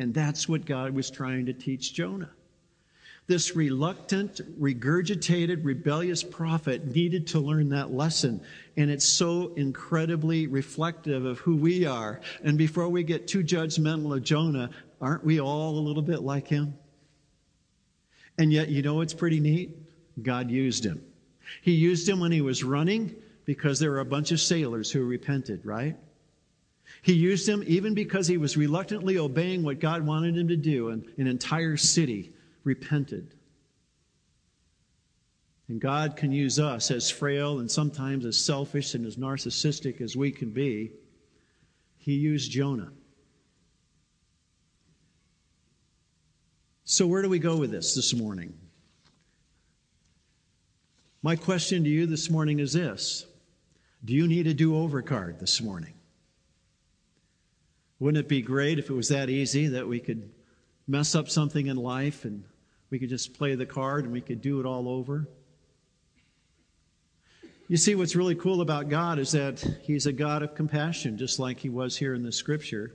And 0.00 0.12
that's 0.12 0.48
what 0.48 0.66
God 0.66 0.96
was 0.96 1.12
trying 1.12 1.46
to 1.46 1.52
teach 1.52 1.94
Jonah. 1.94 2.30
This 3.28 3.54
reluctant, 3.54 4.40
regurgitated, 4.58 5.62
rebellious 5.62 6.24
prophet 6.24 6.86
needed 6.86 7.26
to 7.28 7.40
learn 7.40 7.68
that 7.68 7.92
lesson. 7.92 8.40
And 8.78 8.90
it's 8.90 9.04
so 9.04 9.52
incredibly 9.54 10.46
reflective 10.46 11.26
of 11.26 11.38
who 11.40 11.56
we 11.56 11.84
are. 11.84 12.22
And 12.42 12.56
before 12.56 12.88
we 12.88 13.02
get 13.02 13.28
too 13.28 13.44
judgmental 13.44 14.16
of 14.16 14.22
Jonah, 14.22 14.70
aren't 14.98 15.26
we 15.26 15.40
all 15.40 15.78
a 15.78 15.86
little 15.86 16.02
bit 16.02 16.22
like 16.22 16.48
him? 16.48 16.72
And 18.38 18.50
yet, 18.50 18.70
you 18.70 18.80
know 18.80 18.94
what's 18.94 19.12
pretty 19.12 19.40
neat? 19.40 19.76
God 20.22 20.50
used 20.50 20.86
him. 20.86 21.04
He 21.60 21.72
used 21.72 22.08
him 22.08 22.20
when 22.20 22.32
he 22.32 22.40
was 22.40 22.64
running 22.64 23.14
because 23.44 23.78
there 23.78 23.90
were 23.90 24.00
a 24.00 24.06
bunch 24.06 24.32
of 24.32 24.40
sailors 24.40 24.90
who 24.90 25.04
repented, 25.04 25.66
right? 25.66 25.96
He 27.02 27.12
used 27.12 27.46
him 27.46 27.62
even 27.66 27.92
because 27.92 28.26
he 28.26 28.38
was 28.38 28.56
reluctantly 28.56 29.18
obeying 29.18 29.64
what 29.64 29.80
God 29.80 30.06
wanted 30.06 30.38
him 30.38 30.48
to 30.48 30.56
do, 30.56 30.88
and 30.88 31.04
an 31.18 31.26
entire 31.26 31.76
city 31.76 32.32
repented. 32.68 33.34
And 35.68 35.80
God 35.80 36.16
can 36.16 36.32
use 36.32 36.58
us 36.58 36.90
as 36.90 37.10
frail 37.10 37.60
and 37.60 37.70
sometimes 37.70 38.24
as 38.24 38.38
selfish 38.38 38.94
and 38.94 39.06
as 39.06 39.16
narcissistic 39.16 40.00
as 40.00 40.16
we 40.16 40.30
can 40.30 40.50
be. 40.50 40.92
He 41.96 42.12
used 42.14 42.52
Jonah. 42.52 42.92
So, 46.84 47.06
where 47.06 47.22
do 47.22 47.28
we 47.28 47.38
go 47.38 47.56
with 47.56 47.70
this 47.70 47.94
this 47.94 48.14
morning? 48.14 48.54
My 51.22 51.36
question 51.36 51.84
to 51.84 51.90
you 51.90 52.06
this 52.06 52.30
morning 52.30 52.60
is 52.60 52.72
this 52.72 53.26
Do 54.04 54.14
you 54.14 54.26
need 54.26 54.46
a 54.46 54.54
do 54.54 54.76
over 54.76 55.02
card 55.02 55.40
this 55.40 55.60
morning? 55.60 55.94
Wouldn't 57.98 58.24
it 58.24 58.28
be 58.28 58.42
great 58.42 58.78
if 58.78 58.88
it 58.88 58.94
was 58.94 59.08
that 59.08 59.28
easy 59.28 59.66
that 59.68 59.88
we 59.88 60.00
could 60.00 60.30
mess 60.86 61.14
up 61.14 61.28
something 61.28 61.66
in 61.66 61.76
life 61.76 62.24
and 62.24 62.44
we 62.90 62.98
could 62.98 63.08
just 63.08 63.34
play 63.34 63.54
the 63.54 63.66
card 63.66 64.04
and 64.04 64.12
we 64.12 64.20
could 64.20 64.40
do 64.40 64.60
it 64.60 64.66
all 64.66 64.88
over. 64.88 65.26
You 67.70 67.76
see, 67.76 67.94
what's 67.94 68.16
really 68.16 68.34
cool 68.34 68.62
about 68.62 68.88
God 68.88 69.18
is 69.18 69.32
that 69.32 69.60
He's 69.82 70.06
a 70.06 70.12
God 70.12 70.42
of 70.42 70.54
compassion, 70.54 71.18
just 71.18 71.38
like 71.38 71.58
He 71.58 71.68
was 71.68 71.98
here 71.98 72.14
in 72.14 72.22
the 72.22 72.32
scripture. 72.32 72.94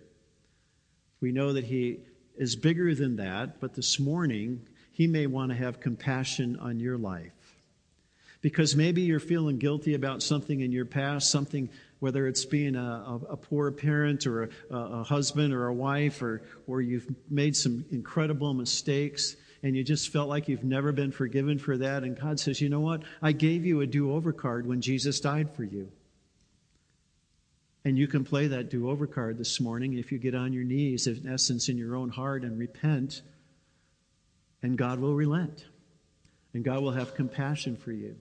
We 1.21 1.31
know 1.31 1.53
that 1.53 1.65
He 1.65 1.99
is 2.35 2.55
bigger 2.55 2.95
than 2.95 3.17
that, 3.17 3.61
but 3.61 3.75
this 3.75 3.99
morning, 3.99 4.65
He 4.91 5.05
may 5.05 5.27
want 5.27 5.51
to 5.51 5.55
have 5.55 5.79
compassion 5.79 6.57
on 6.59 6.79
your 6.79 6.97
life. 6.97 7.31
Because 8.41 8.75
maybe 8.75 9.03
you're 9.03 9.19
feeling 9.19 9.59
guilty 9.59 9.93
about 9.93 10.23
something 10.23 10.59
in 10.59 10.71
your 10.71 10.85
past, 10.85 11.29
something, 11.29 11.69
whether 11.99 12.25
it's 12.25 12.43
being 12.43 12.75
a, 12.75 12.79
a, 12.81 13.19
a 13.29 13.37
poor 13.37 13.71
parent 13.71 14.25
or 14.25 14.43
a, 14.43 14.49
a 14.71 15.03
husband 15.03 15.53
or 15.53 15.67
a 15.67 15.73
wife, 15.73 16.23
or, 16.23 16.41
or 16.65 16.81
you've 16.81 17.07
made 17.29 17.55
some 17.55 17.85
incredible 17.91 18.55
mistakes 18.55 19.35
and 19.63 19.77
you 19.77 19.83
just 19.83 20.09
felt 20.09 20.27
like 20.27 20.49
you've 20.49 20.65
never 20.65 20.91
been 20.91 21.11
forgiven 21.11 21.57
for 21.57 21.77
that. 21.77 22.03
And 22.03 22.19
God 22.19 22.39
says, 22.39 22.59
you 22.59 22.67
know 22.67 22.81
what? 22.81 23.03
I 23.21 23.31
gave 23.31 23.65
you 23.65 23.79
a 23.79 23.87
do 23.87 24.11
over 24.11 24.33
card 24.33 24.67
when 24.67 24.81
Jesus 24.81 25.21
died 25.21 25.49
for 25.55 25.63
you. 25.63 25.89
And 27.85 27.97
you 27.97 28.07
can 28.07 28.25
play 28.25 28.47
that 28.47 28.69
do 28.69 28.89
over 28.89 29.07
card 29.07 29.37
this 29.37 29.59
morning 29.61 29.93
if 29.93 30.11
you 30.11 30.17
get 30.17 30.35
on 30.35 30.51
your 30.51 30.65
knees, 30.65 31.07
in 31.07 31.27
essence, 31.27 31.69
in 31.69 31.77
your 31.77 31.95
own 31.95 32.09
heart 32.09 32.43
and 32.43 32.59
repent, 32.59 33.21
and 34.61 34.77
God 34.77 34.99
will 34.99 35.15
relent. 35.15 35.65
And 36.53 36.63
God 36.63 36.81
will 36.81 36.91
have 36.91 37.15
compassion 37.15 37.75
for 37.75 37.91
you. 37.91 38.15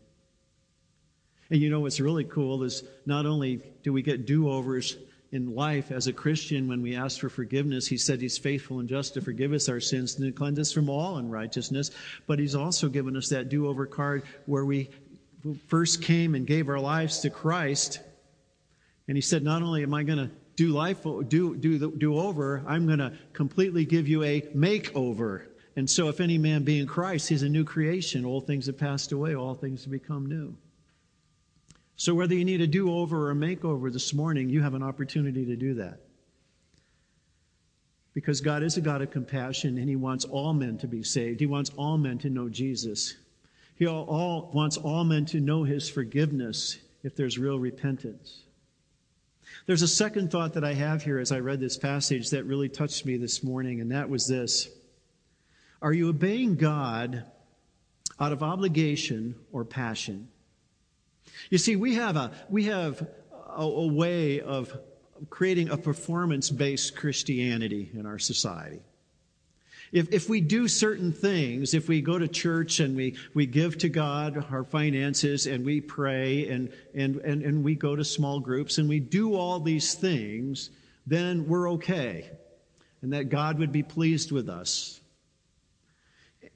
And 1.51 1.61
you 1.61 1.71
know 1.71 1.81
what's 1.81 2.01
really 2.01 2.25
cool 2.25 2.63
is 2.63 2.83
not 3.05 3.27
only 3.27 3.61
do 3.83 3.93
we 3.93 4.03
get 4.03 4.27
do 4.27 4.49
overs 4.49 4.97
in 5.33 5.55
life 5.55 5.91
as 5.91 6.07
a 6.07 6.13
Christian, 6.13 6.69
when 6.69 6.83
we 6.83 6.95
ask 6.95 7.19
for 7.19 7.31
forgiveness, 7.31 7.87
He 7.87 7.97
said 7.97 8.21
He's 8.21 8.39
faithful 8.39 8.81
and 8.81 8.89
just 8.89 9.15
to 9.15 9.23
forgive 9.23 9.53
us 9.53 9.69
our 9.69 9.81
sins 9.81 10.17
and 10.17 10.27
to 10.27 10.33
cleanse 10.33 10.59
us 10.59 10.73
from 10.73 10.91
all 10.91 11.17
unrighteousness. 11.17 11.91
But 12.27 12.39
He's 12.39 12.55
also 12.55 12.89
given 12.89 13.17
us 13.17 13.31
that 13.31 13.49
do 13.49 13.67
over 13.67 13.87
card 13.87 14.25
where 14.45 14.67
we 14.67 14.91
first 15.69 16.03
came 16.03 16.35
and 16.35 16.47
gave 16.47 16.69
our 16.69 16.79
lives 16.79 17.21
to 17.21 17.31
Christ. 17.31 18.01
And 19.09 19.17
He 19.17 19.23
said, 19.23 19.43
Not 19.43 19.63
only 19.63 19.83
am 19.83 19.95
I 19.95 20.03
going 20.03 20.19
to 20.19 20.31
do 20.57 20.69
life, 20.69 21.03
do, 21.03 21.57
do, 21.57 21.91
do 21.91 22.19
over, 22.19 22.63
I'm 22.67 22.87
going 22.87 22.99
to 22.99 23.13
completely 23.33 23.87
give 23.87 24.07
you 24.07 24.23
a 24.23 24.43
makeover. 24.55 25.47
And 25.77 25.89
so, 25.89 26.09
if 26.09 26.21
any 26.21 26.37
man 26.37 26.65
be 26.65 26.79
in 26.79 26.87
Christ, 26.87 27.31
he's 27.31 27.43
a 27.43 27.49
new 27.49 27.65
creation. 27.65 28.27
All 28.27 28.43
things 28.43 28.67
have 28.67 28.77
passed 28.77 29.13
away, 29.13 29.35
all 29.35 29.55
things 29.55 29.85
have 29.85 29.91
become 29.91 30.27
new. 30.27 30.55
So, 32.03 32.17
whether 32.17 32.35
you 32.35 32.45
need 32.45 32.61
a 32.61 32.67
do 32.67 32.93
over 32.93 33.29
or 33.29 33.31
a 33.31 33.35
makeover 33.37 33.93
this 33.93 34.13
morning, 34.13 34.49
you 34.49 34.61
have 34.61 34.75
an 34.75 34.83
opportunity 34.83 35.45
to 35.45 35.55
do 35.55 35.75
that. 35.75 36.01
Because 38.13 38.41
God 38.41 38.65
is 38.65 38.77
a 38.77 38.81
God 38.81 39.03
of 39.03 39.13
compassion 39.13 39.79
and 39.79 39.89
He 39.89 39.95
wants 39.95 40.25
all 40.25 40.53
men 40.53 40.79
to 40.79 40.89
be 40.89 41.05
saved. 41.05 41.39
He 41.39 41.47
wants 41.47 41.71
all 41.77 41.97
men 41.99 42.19
to 42.19 42.29
know 42.29 42.49
Jesus. 42.49 43.15
He 43.77 43.87
all, 43.87 44.05
all, 44.07 44.51
wants 44.53 44.79
all 44.79 45.05
men 45.05 45.27
to 45.27 45.39
know 45.39 45.63
His 45.63 45.89
forgiveness 45.89 46.77
if 47.05 47.15
there's 47.15 47.39
real 47.39 47.61
repentance. 47.61 48.41
There's 49.67 49.83
a 49.83 49.87
second 49.87 50.33
thought 50.33 50.55
that 50.55 50.65
I 50.65 50.75
have 50.75 51.05
here 51.05 51.21
as 51.21 51.31
I 51.31 51.39
read 51.39 51.61
this 51.61 51.79
passage 51.79 52.31
that 52.31 52.47
really 52.47 52.69
touched 52.69 53.07
me 53.07 53.17
this 53.17 53.45
morning, 53.45 53.81
and 53.81 53.93
that 53.93 54.11
was 54.11 54.27
this 54.27 54.69
Are 55.81 55.93
you 55.93 56.09
obeying 56.09 56.57
God 56.57 57.27
out 58.19 58.33
of 58.33 58.43
obligation 58.43 59.37
or 59.53 59.65
passion? 59.65 60.27
You 61.51 61.59
see, 61.59 61.77
we 61.77 61.95
have 61.95 62.17
a, 62.17 62.33
we 62.49 62.65
have 62.65 63.07
a, 63.57 63.63
a 63.63 63.87
way 63.87 64.41
of 64.41 64.77
creating 65.31 65.69
a 65.71 65.77
performance 65.77 66.51
based 66.51 66.97
Christianity 66.97 67.91
in 67.95 68.07
our 68.07 68.19
society. 68.19 68.81
If, 69.93 70.11
if 70.11 70.29
we 70.29 70.41
do 70.41 70.69
certain 70.69 71.13
things, 71.13 71.75
if 71.75 71.87
we 71.87 72.01
go 72.01 72.19
to 72.19 72.27
church 72.27 72.81
and 72.81 72.97
we, 72.97 73.17
we 73.35 73.45
give 73.45 73.77
to 73.79 73.91
God 73.91 74.47
our 74.51 74.65
finances 74.65 75.47
and 75.47 75.67
we 75.67 75.83
pray 75.83 76.49
and, 76.49 76.73
and, 76.95 77.17
and, 77.17 77.43
and 77.43 77.63
we 77.63 77.75
go 77.75 77.95
to 77.95 78.03
small 78.03 78.41
groups 78.41 78.79
and 78.79 78.89
we 78.89 79.01
do 79.01 79.35
all 79.35 79.61
these 79.61 79.95
things, 79.95 80.71
then 81.07 81.47
we're 81.47 81.73
okay. 81.73 82.31
And 83.03 83.13
that 83.13 83.29
God 83.29 83.59
would 83.59 83.71
be 83.71 83.83
pleased 83.83 84.33
with 84.33 84.49
us. 84.49 85.02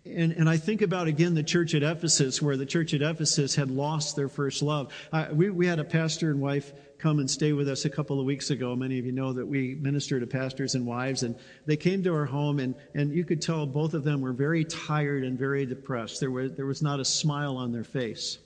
And, 0.07 0.33
and 0.33 0.49
I 0.49 0.57
think 0.57 0.83
about 0.83 1.09
again 1.09 1.35
the 1.35 1.43
church 1.43 1.75
at 1.75 1.83
Ephesus, 1.83 2.41
where 2.41 2.57
the 2.57 2.67
church 2.67 2.95
at 2.95 3.03
Ephesus 3.03 3.55
had 3.55 3.71
lost 3.71 4.17
their 4.17 4.29
first 4.29 4.63
love. 4.63 4.93
We, 5.33 5.51
we 5.51 5.67
had 5.67 5.79
a 5.79 5.85
pastor 5.85 6.31
and 6.31 6.41
wife 6.41 6.73
come 6.99 7.19
and 7.19 7.31
stay 7.31 7.53
with 7.53 7.69
us 7.69 7.85
a 7.85 7.91
couple 7.91 8.19
of 8.19 8.27
weeks 8.27 8.51
ago. 8.51 8.75
Many 8.75 8.99
of 8.99 9.07
you 9.07 9.13
know 9.13 9.33
that 9.33 9.47
we 9.47 9.75
minister 9.75 10.19
to 10.19 10.27
pastors 10.27 10.75
and 10.75 10.87
wives, 10.87 11.23
and 11.23 11.37
they 11.67 11.77
came 11.77 12.03
to 12.05 12.15
our 12.15 12.25
home, 12.25 12.59
and, 12.59 12.75
and 12.95 13.13
you 13.13 13.25
could 13.25 13.43
tell 13.43 13.67
both 13.67 13.95
of 13.95 14.05
them 14.05 14.21
were 14.21 14.33
very 14.33 14.65
tired 14.65 15.25
and 15.25 15.39
very 15.39 15.67
depressed. 15.67 16.21
There, 16.21 16.31
were, 16.31 16.49
there 16.49 16.67
was 16.67 16.83
not 16.83 17.01
a 17.01 17.05
smile 17.05 17.57
on 17.57 17.73
their 17.73 17.85
face. 17.85 18.39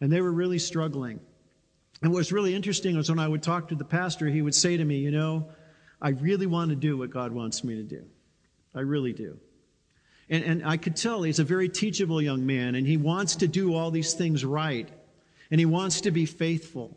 And 0.00 0.10
they 0.10 0.20
were 0.20 0.32
really 0.32 0.58
struggling. 0.58 1.20
And 2.02 2.10
what 2.10 2.18
was 2.18 2.32
really 2.32 2.54
interesting 2.54 2.96
was 2.96 3.10
when 3.10 3.18
I 3.18 3.28
would 3.28 3.42
talk 3.42 3.68
to 3.68 3.74
the 3.74 3.84
pastor, 3.84 4.26
he 4.28 4.40
would 4.40 4.54
say 4.54 4.76
to 4.76 4.84
me, 4.84 4.98
You 4.98 5.10
know, 5.10 5.48
I 6.00 6.10
really 6.10 6.46
want 6.46 6.70
to 6.70 6.76
do 6.76 6.96
what 6.96 7.10
God 7.10 7.32
wants 7.32 7.62
me 7.62 7.76
to 7.76 7.82
do. 7.82 8.04
I 8.74 8.80
really 8.80 9.12
do. 9.12 9.38
And, 10.30 10.44
and 10.44 10.64
I 10.64 10.76
could 10.76 10.96
tell 10.96 11.24
he's 11.24 11.40
a 11.40 11.44
very 11.44 11.68
teachable 11.68 12.22
young 12.22 12.46
man, 12.46 12.76
and 12.76 12.86
he 12.86 12.96
wants 12.96 13.36
to 13.36 13.48
do 13.48 13.74
all 13.74 13.90
these 13.90 14.14
things 14.14 14.44
right, 14.44 14.88
and 15.50 15.58
he 15.58 15.66
wants 15.66 16.02
to 16.02 16.12
be 16.12 16.24
faithful. 16.24 16.96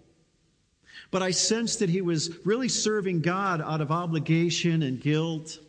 But 1.10 1.24
I 1.24 1.32
sensed 1.32 1.80
that 1.80 1.90
he 1.90 2.02
was 2.02 2.46
really 2.46 2.70
serving 2.70 3.22
God 3.22 3.62
out 3.62 3.82
of 3.82 3.92
obligation 3.92 4.84
and 4.84 5.02
guilt. 5.02 5.60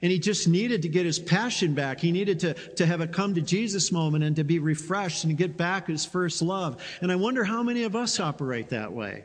And 0.00 0.10
he 0.10 0.18
just 0.18 0.48
needed 0.48 0.82
to 0.82 0.88
get 0.88 1.06
his 1.06 1.18
passion 1.18 1.74
back. 1.74 2.00
He 2.00 2.10
needed 2.10 2.40
to, 2.40 2.54
to 2.54 2.86
have 2.86 3.00
a 3.00 3.06
come 3.06 3.34
to 3.34 3.40
Jesus 3.40 3.92
moment 3.92 4.24
and 4.24 4.34
to 4.36 4.44
be 4.44 4.58
refreshed 4.58 5.24
and 5.24 5.36
get 5.36 5.56
back 5.56 5.86
his 5.86 6.04
first 6.04 6.42
love. 6.42 6.82
And 7.00 7.12
I 7.12 7.16
wonder 7.16 7.44
how 7.44 7.62
many 7.62 7.84
of 7.84 7.94
us 7.94 8.18
operate 8.18 8.70
that 8.70 8.92
way. 8.92 9.24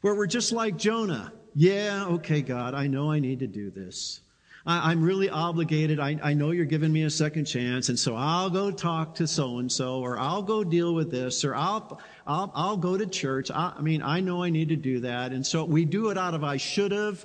Where 0.00 0.14
we're 0.14 0.26
just 0.26 0.52
like 0.52 0.76
Jonah. 0.76 1.32
Yeah, 1.54 2.06
okay, 2.06 2.40
God, 2.40 2.74
I 2.74 2.86
know 2.86 3.10
I 3.10 3.18
need 3.18 3.40
to 3.40 3.46
do 3.46 3.70
this. 3.70 4.20
I, 4.68 4.92
am 4.92 5.02
really 5.02 5.30
obligated. 5.30 5.98
I, 5.98 6.18
I 6.22 6.34
know 6.34 6.50
you're 6.50 6.66
giving 6.66 6.92
me 6.92 7.04
a 7.04 7.10
second 7.10 7.46
chance, 7.46 7.88
and 7.88 7.98
so 7.98 8.14
I'll 8.14 8.50
go 8.50 8.70
talk 8.70 9.14
to 9.14 9.26
so 9.26 9.60
and 9.60 9.72
so, 9.72 10.00
or 10.00 10.18
I'll 10.18 10.42
go 10.42 10.62
deal 10.62 10.94
with 10.94 11.10
this, 11.10 11.42
or 11.42 11.54
I'll, 11.54 11.98
I'll, 12.26 12.52
I'll 12.54 12.76
go 12.76 12.98
to 12.98 13.06
church. 13.06 13.50
I, 13.50 13.72
I 13.78 13.80
mean, 13.80 14.02
I 14.02 14.20
know 14.20 14.42
I 14.42 14.50
need 14.50 14.68
to 14.68 14.76
do 14.76 15.00
that. 15.00 15.32
And 15.32 15.44
so 15.44 15.64
we 15.64 15.86
do 15.86 16.10
it 16.10 16.18
out 16.18 16.34
of 16.34 16.44
I 16.44 16.58
should 16.58 16.92
have, 16.92 17.24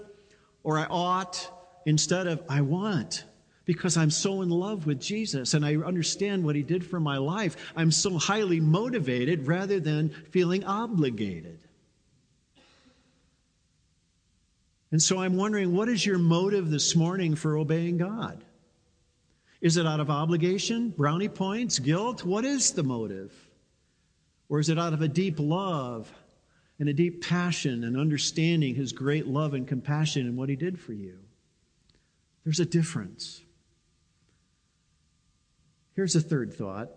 or 0.64 0.80
I 0.80 0.86
ought, 0.86 1.50
instead 1.86 2.28
of 2.28 2.42
I 2.48 2.62
want 2.62 3.26
because 3.66 3.98
I'm 3.98 4.10
so 4.10 4.42
in 4.42 4.50
love 4.50 4.86
with 4.86 5.02
Jesus 5.02 5.54
and 5.54 5.66
I 5.66 5.76
understand 5.76 6.44
what 6.44 6.56
he 6.56 6.64
did 6.64 6.86
for 6.86 7.00
my 7.00 7.18
life. 7.18 7.56
I'm 7.76 7.92
so 7.92 8.18
highly 8.18 8.60
motivated 8.62 9.48
rather 9.48 9.80
than 9.82 10.10
feeling 10.32 10.64
obligated. 10.64 11.60
And 14.94 15.02
so 15.02 15.18
I'm 15.18 15.38
wondering, 15.38 15.76
what 15.76 15.90
is 15.90 16.06
your 16.06 16.20
motive 16.20 16.70
this 16.70 16.96
morning 16.96 17.34
for 17.34 17.58
obeying 17.58 17.98
God? 17.98 18.44
Is 19.60 19.78
it 19.78 19.88
out 19.88 20.00
of 20.00 20.12
obligation, 20.12 20.90
brownie 20.90 21.30
points, 21.30 21.80
guilt? 21.80 22.24
What 22.24 22.46
is 22.46 22.74
the 22.74 22.84
motive? 22.84 23.34
Or 24.50 24.60
is 24.60 24.70
it 24.70 24.78
out 24.78 24.94
of 24.94 25.02
a 25.02 25.08
deep 25.08 25.40
love 25.40 26.14
and 26.78 26.88
a 26.88 26.94
deep 26.94 27.24
passion 27.24 27.84
and 27.86 27.98
understanding 27.98 28.76
his 28.76 28.94
great 28.94 29.26
love 29.26 29.56
and 29.56 29.68
compassion 29.68 30.28
and 30.28 30.38
what 30.38 30.48
he 30.48 30.56
did 30.56 30.80
for 30.80 30.94
you? 30.94 31.18
There's 32.44 32.60
a 32.60 32.66
difference. 32.66 33.42
Here's 35.96 36.16
a 36.16 36.22
third 36.22 36.54
thought. 36.54 36.92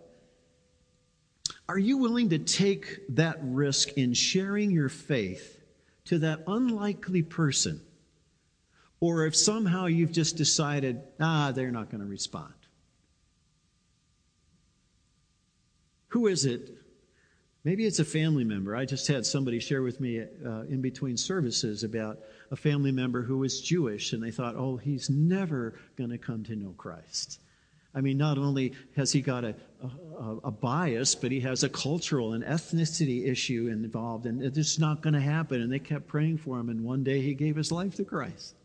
Are 1.67 1.79
you 1.79 1.97
willing 1.97 2.29
to 2.29 2.37
take 2.37 2.99
that 3.15 3.39
risk 3.41 3.93
in 3.93 4.13
sharing 4.13 4.69
your 4.69 4.89
faith 4.89 5.59
to 6.05 6.19
that 6.19 6.43
unlikely 6.45 7.23
person 7.23 7.81
or 8.99 9.25
if 9.25 9.35
somehow 9.35 9.85
you've 9.85 10.11
just 10.11 10.37
decided, 10.37 11.01
ah, 11.19 11.51
they're 11.53 11.71
not 11.71 11.89
going 11.89 12.01
to 12.01 12.07
respond. 12.07 12.53
Who 16.09 16.27
is 16.27 16.45
it? 16.45 16.71
Maybe 17.63 17.85
it's 17.85 17.99
a 17.99 18.05
family 18.05 18.45
member. 18.45 18.75
I 18.75 18.85
just 18.85 19.07
had 19.07 19.25
somebody 19.25 19.59
share 19.59 19.81
with 19.81 19.99
me 19.99 20.21
uh, 20.21 20.61
in 20.69 20.81
between 20.81 21.17
services 21.17 21.83
about 21.83 22.19
a 22.49 22.55
family 22.55 22.91
member 22.91 23.21
who 23.21 23.39
was 23.39 23.59
Jewish, 23.59 24.13
and 24.13 24.23
they 24.23 24.31
thought, 24.31 24.55
oh, 24.55 24.77
he's 24.77 25.09
never 25.09 25.77
going 25.97 26.11
to 26.11 26.17
come 26.17 26.43
to 26.45 26.55
know 26.55 26.73
Christ. 26.77 27.41
I 27.93 28.01
mean, 28.01 28.17
not 28.17 28.37
only 28.37 28.73
has 28.95 29.11
he 29.11 29.21
got 29.21 29.43
a, 29.43 29.55
a, 29.81 30.35
a, 30.45 30.51
bias, 30.51 31.15
but 31.15 31.31
he 31.31 31.39
has 31.41 31.63
a 31.63 31.69
cultural 31.69 32.33
and 32.33 32.43
ethnicity 32.43 33.27
issue 33.27 33.69
involved, 33.71 34.27
and 34.27 34.41
it's 34.41 34.77
not 34.77 35.01
going 35.01 35.15
to 35.15 35.19
happen. 35.19 35.61
And 35.61 35.71
they 35.71 35.79
kept 35.79 36.07
praying 36.07 36.37
for 36.37 36.59
him, 36.59 36.69
and 36.69 36.83
one 36.83 37.03
day 37.03 37.21
he 37.21 37.33
gave 37.33 37.55
his 37.55 37.71
life 37.71 37.95
to 37.95 38.05
Christ. 38.05 38.55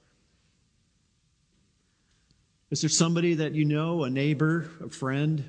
Is 2.73 2.81
there 2.81 2.89
somebody 2.89 3.35
that 3.35 3.53
you 3.53 3.67
know, 3.67 4.05
a 4.05 4.09
neighbor, 4.09 4.67
a 4.83 4.89
friend? 4.89 5.45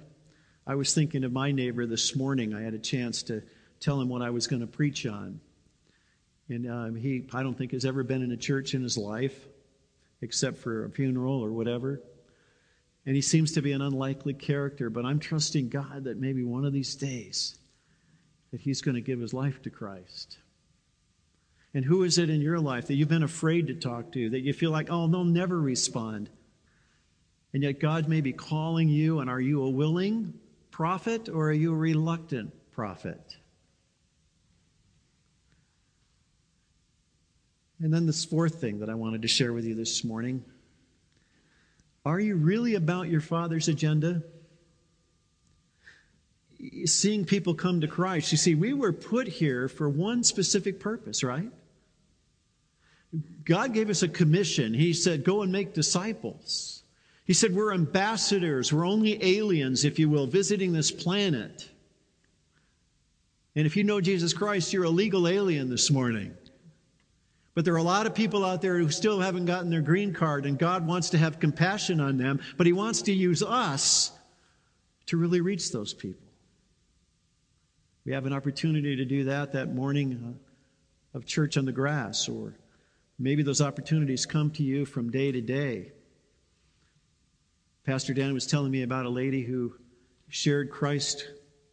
I 0.68 0.76
was 0.76 0.94
thinking 0.94 1.24
of 1.24 1.32
my 1.32 1.54
neighbor 1.54 1.86
this 1.86 2.18
morning. 2.18 2.54
I 2.54 2.62
had 2.64 2.74
a 2.74 2.80
chance 2.80 3.24
to 3.24 3.42
tell 3.80 4.02
him 4.02 4.10
what 4.10 4.22
I 4.22 4.30
was 4.30 4.46
going 4.46 4.60
to 4.60 4.68
preach 4.68 5.06
on. 5.06 5.40
And 6.50 6.70
um, 6.70 6.96
he, 6.98 7.26
I 7.32 7.42
don't 7.42 7.58
think, 7.58 7.72
has 7.72 7.86
ever 7.86 8.04
been 8.04 8.24
in 8.24 8.34
a 8.34 8.38
church 8.38 8.74
in 8.74 8.84
his 8.84 8.98
life, 8.98 9.48
except 10.22 10.58
for 10.58 10.84
a 10.84 10.90
funeral 10.90 11.42
or 11.42 11.54
whatever. 11.54 12.02
And 13.06 13.16
he 13.16 13.22
seems 13.22 13.54
to 13.54 13.62
be 13.62 13.72
an 13.72 13.82
unlikely 13.82 14.34
character, 14.34 14.90
but 14.90 15.06
I'm 15.06 15.20
trusting 15.20 15.70
God 15.70 16.04
that 16.04 16.20
maybe 16.20 16.44
one 16.44 16.66
of 16.66 16.74
these 16.74 16.94
days 16.94 17.58
that 18.52 18.60
he's 18.60 18.82
going 18.82 18.96
to 18.96 19.02
give 19.02 19.22
his 19.22 19.34
life 19.34 19.62
to 19.62 19.70
Christ. 19.70 20.40
And 21.74 21.86
who 21.86 22.04
is 22.04 22.18
it 22.18 22.30
in 22.30 22.42
your 22.42 22.60
life 22.60 22.88
that 22.88 22.96
you've 22.96 23.08
been 23.08 23.24
afraid 23.24 23.68
to 23.68 23.76
talk 23.76 24.12
to, 24.12 24.32
that 24.32 24.42
you 24.42 24.52
feel 24.52 24.72
like, 24.72 24.90
oh, 24.90 25.08
they'll 25.08 25.24
never 25.24 25.58
respond? 25.58 26.30
And 27.54 27.62
yet, 27.64 27.80
God 27.80 28.08
may 28.08 28.22
be 28.22 28.34
calling 28.34 28.90
you, 28.90 29.20
and 29.20 29.30
are 29.30 29.42
you 29.42 29.64
a 29.64 29.70
willing 29.70 30.34
prophet 30.72 31.30
or 31.30 31.50
are 31.50 31.54
you 31.54 31.72
a 31.72 31.78
reluctant 31.78 32.52
prophet? 32.72 33.38
And 37.80 37.94
then, 37.94 38.08
this 38.08 38.26
fourth 38.26 38.56
thing 38.56 38.80
that 38.80 38.90
I 38.90 38.96
wanted 38.96 39.22
to 39.22 39.28
share 39.28 39.54
with 39.54 39.66
you 39.66 39.76
this 39.76 40.04
morning 40.04 40.44
are 42.06 42.20
you 42.20 42.36
really 42.36 42.76
about 42.76 43.08
your 43.08 43.22
Father's 43.22 43.70
agenda? 43.70 44.24
Seeing 46.86 47.26
people 47.26 47.54
come 47.54 47.82
to 47.82 47.88
Christ. 47.88 48.32
You 48.32 48.38
see, 48.38 48.56
we 48.56 48.74
were 48.74 48.92
put 48.92 49.28
here 49.28 49.70
for 49.70 49.88
one 49.88 50.24
specific 50.24 50.80
purpose, 50.80 51.24
right? 51.24 51.50
God 53.46 53.74
gave 53.74 53.90
us 53.90 54.04
a 54.04 54.08
commission. 54.08 54.74
He 54.74 54.94
said, 54.94 55.24
Go 55.24 55.44
and 55.44 55.52
make 55.52 55.74
disciples. 55.74 56.83
He 57.26 57.34
said, 57.34 57.56
We're 57.56 57.74
ambassadors. 57.74 58.74
We're 58.74 58.86
only 58.86 59.24
aliens, 59.24 59.86
if 59.86 59.98
you 60.00 60.10
will, 60.10 60.28
visiting 60.28 60.74
this 60.74 60.92
planet. 60.92 61.70
And 63.56 63.66
if 63.66 63.78
you 63.78 63.84
know 63.84 64.02
Jesus 64.02 64.34
Christ, 64.34 64.74
you're 64.74 64.84
a 64.84 64.90
legal 64.90 65.28
alien 65.28 65.70
this 65.70 65.92
morning. 65.92 66.36
But 67.54 67.66
there 67.66 67.76
are 67.76 67.78
a 67.78 67.84
lot 67.84 68.08
of 68.08 68.16
people 68.16 68.44
out 68.44 68.62
there 68.62 68.80
who 68.80 68.90
still 68.90 69.20
haven't 69.20 69.46
gotten 69.46 69.70
their 69.70 69.82
green 69.82 70.12
card, 70.12 70.46
and 70.46 70.58
God 70.58 70.88
wants 70.88 71.12
to 71.12 71.20
have 71.20 71.40
compassion 71.40 72.00
on 72.00 72.18
them, 72.18 72.42
but 72.58 72.66
He 72.66 72.74
wants 72.74 73.04
to 73.04 73.14
use 73.14 73.44
us 73.44 74.12
to 75.06 75.18
really 75.18 75.40
reach 75.40 75.72
those 75.72 75.94
people. 75.94 76.28
We 78.06 78.12
have 78.12 78.26
an 78.26 78.34
opportunity 78.34 78.96
to 78.96 79.06
do 79.06 79.26
that 79.26 79.54
that 79.54 79.74
morning 79.74 80.38
uh, 81.14 81.18
of 81.18 81.26
church 81.26 81.58
on 81.58 81.66
the 81.66 81.72
grass, 81.72 82.28
or 82.28 82.54
maybe 83.20 83.44
those 83.44 83.62
opportunities 83.62 84.26
come 84.26 84.50
to 84.52 84.64
you 84.64 84.86
from 84.86 85.12
day 85.12 85.32
to 85.32 85.40
day. 85.40 85.92
Pastor 87.86 88.14
Dan 88.14 88.34
was 88.34 88.48
telling 88.48 88.72
me 88.72 88.84
about 88.84 89.06
a 89.06 89.10
lady 89.10 89.44
who 89.44 89.76
shared 90.30 90.72
Christ 90.72 91.28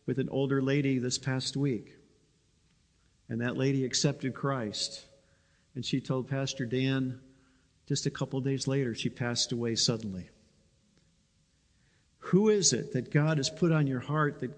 with 0.07 0.19
an 0.19 0.29
older 0.29 0.61
lady 0.61 0.99
this 0.99 1.19
past 1.19 1.57
week. 1.57 1.95
And 3.29 3.41
that 3.41 3.57
lady 3.57 3.85
accepted 3.85 4.35
Christ. 4.35 5.05
And 5.77 5.87
she 5.87 6.01
told 6.01 6.29
Pastor 6.29 6.67
Dan 6.67 7.21
just 7.87 8.07
a 8.07 8.11
couple 8.11 8.41
days 8.41 8.67
later, 8.67 8.93
she 8.95 9.09
passed 9.09 9.53
away 9.53 9.77
suddenly. 9.77 10.29
Who 12.19 12.49
is 12.49 12.73
it 12.73 12.93
that 12.93 13.13
God 13.13 13.39
has 13.39 13.49
put 13.49 13.71
on 13.71 13.87
your 13.87 14.01
heart 14.01 14.41
that, 14.41 14.51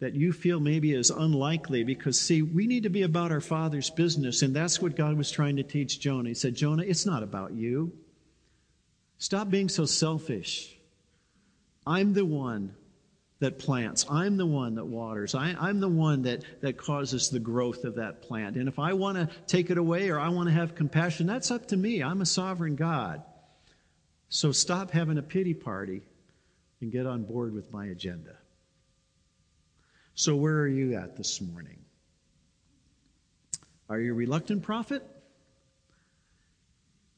that 0.00 0.14
you 0.14 0.32
feel 0.32 0.58
maybe 0.58 0.92
is 0.92 1.10
unlikely? 1.10 1.84
Because, 1.84 2.20
see, 2.20 2.42
we 2.42 2.66
need 2.66 2.82
to 2.82 2.90
be 2.90 3.02
about 3.02 3.30
our 3.30 3.40
Father's 3.40 3.90
business. 3.90 4.42
And 4.42 4.54
that's 4.54 4.82
what 4.82 4.96
God 4.96 5.16
was 5.16 5.30
trying 5.30 5.56
to 5.56 5.62
teach 5.62 6.00
Jonah. 6.00 6.30
He 6.30 6.34
said, 6.34 6.56
Jonah, 6.56 6.82
it's 6.82 7.06
not 7.06 7.22
about 7.22 7.52
you. 7.52 7.92
Stop 9.18 9.50
being 9.50 9.68
so 9.68 9.84
selfish. 9.84 10.75
I'm 11.86 12.12
the 12.12 12.24
one 12.24 12.74
that 13.38 13.58
plants. 13.58 14.06
I'm 14.10 14.36
the 14.36 14.46
one 14.46 14.76
that 14.76 14.86
waters. 14.86 15.34
I, 15.34 15.68
am 15.68 15.80
the 15.80 15.88
one 15.88 16.22
that, 16.22 16.44
that 16.62 16.78
causes 16.78 17.28
the 17.28 17.38
growth 17.38 17.84
of 17.84 17.96
that 17.96 18.22
plant. 18.22 18.56
And 18.56 18.68
if 18.68 18.78
I 18.78 18.94
want 18.94 19.18
to 19.18 19.28
take 19.46 19.70
it 19.70 19.78
away 19.78 20.08
or 20.08 20.18
I 20.18 20.30
want 20.30 20.48
to 20.48 20.54
have 20.54 20.74
compassion, 20.74 21.26
that's 21.26 21.50
up 21.50 21.66
to 21.68 21.76
me. 21.76 22.02
I'm 22.02 22.22
a 22.22 22.26
sovereign 22.26 22.76
God. 22.76 23.22
So 24.28 24.52
stop 24.52 24.90
having 24.90 25.18
a 25.18 25.22
pity 25.22 25.54
party 25.54 26.02
and 26.80 26.90
get 26.90 27.06
on 27.06 27.24
board 27.24 27.54
with 27.54 27.72
my 27.72 27.86
agenda. 27.86 28.36
So, 30.14 30.34
where 30.34 30.58
are 30.60 30.68
you 30.68 30.96
at 30.96 31.16
this 31.16 31.42
morning? 31.42 31.76
Are 33.90 34.00
you 34.00 34.12
a 34.12 34.14
reluctant 34.14 34.62
prophet? 34.62 35.02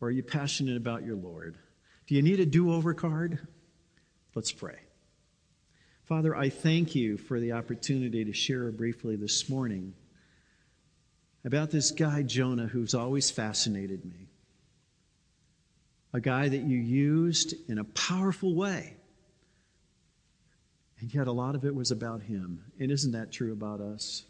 Or 0.01 0.09
are 0.09 0.11
you 0.11 0.23
passionate 0.23 0.77
about 0.77 1.05
your 1.05 1.17
Lord? 1.17 1.57
Do 2.07 2.15
you 2.15 2.23
need 2.23 2.41
a 2.41 2.47
do 2.47 2.73
over 2.73 2.95
card? 2.95 3.39
Let's 4.39 4.53
pray. 4.53 4.79
Father, 6.05 6.33
I 6.37 6.49
thank 6.49 6.95
you 6.95 7.17
for 7.17 7.41
the 7.41 7.55
opportunity 7.55 8.25
to 8.25 8.33
share 8.33 8.71
briefly 8.71 9.17
this 9.17 9.49
morning 9.51 9.95
about 11.45 11.73
this 11.73 11.91
guy, 11.91 12.23
Jonah, 12.23 12.69
who's 12.69 12.95
always 12.95 13.33
fascinated 13.33 14.05
me. 14.05 14.29
A 16.13 16.21
guy 16.21 16.49
that 16.49 16.63
you 16.63 16.79
used 16.79 17.53
in 17.69 17.79
a 17.79 17.85
powerful 17.85 18.55
way. 18.55 18.95
And 21.01 21.13
yet, 21.13 21.27
a 21.27 21.33
lot 21.33 21.57
of 21.57 21.65
it 21.65 21.75
was 21.75 21.91
about 21.91 22.23
him. 22.23 22.63
And 22.79 22.93
isn't 22.93 23.11
that 23.11 23.33
true 23.33 23.53
about 23.53 23.81
us? 23.81 24.23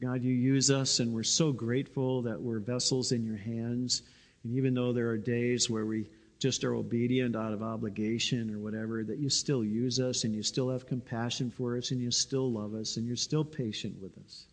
God, 0.00 0.22
you 0.22 0.32
use 0.32 0.70
us, 0.70 1.00
and 1.00 1.12
we're 1.12 1.22
so 1.22 1.52
grateful 1.52 2.22
that 2.22 2.40
we're 2.40 2.60
vessels 2.60 3.12
in 3.12 3.26
your 3.26 3.36
hands. 3.36 4.00
And 4.42 4.56
even 4.56 4.72
though 4.72 4.94
there 4.94 5.10
are 5.10 5.18
days 5.18 5.68
where 5.68 5.84
we 5.84 6.06
just 6.38 6.64
are 6.64 6.74
obedient 6.74 7.34
out 7.34 7.52
of 7.52 7.62
obligation 7.62 8.54
or 8.54 8.58
whatever, 8.58 9.02
that 9.02 9.18
you 9.18 9.30
still 9.30 9.64
use 9.64 9.98
us 9.98 10.24
and 10.24 10.34
you 10.34 10.42
still 10.42 10.68
have 10.68 10.86
compassion 10.86 11.50
for 11.50 11.76
us 11.76 11.90
and 11.90 12.00
you 12.00 12.10
still 12.10 12.50
love 12.50 12.74
us 12.74 12.96
and 12.96 13.06
you're 13.06 13.16
still 13.16 13.44
patient 13.44 14.00
with 14.02 14.16
us. 14.24 14.44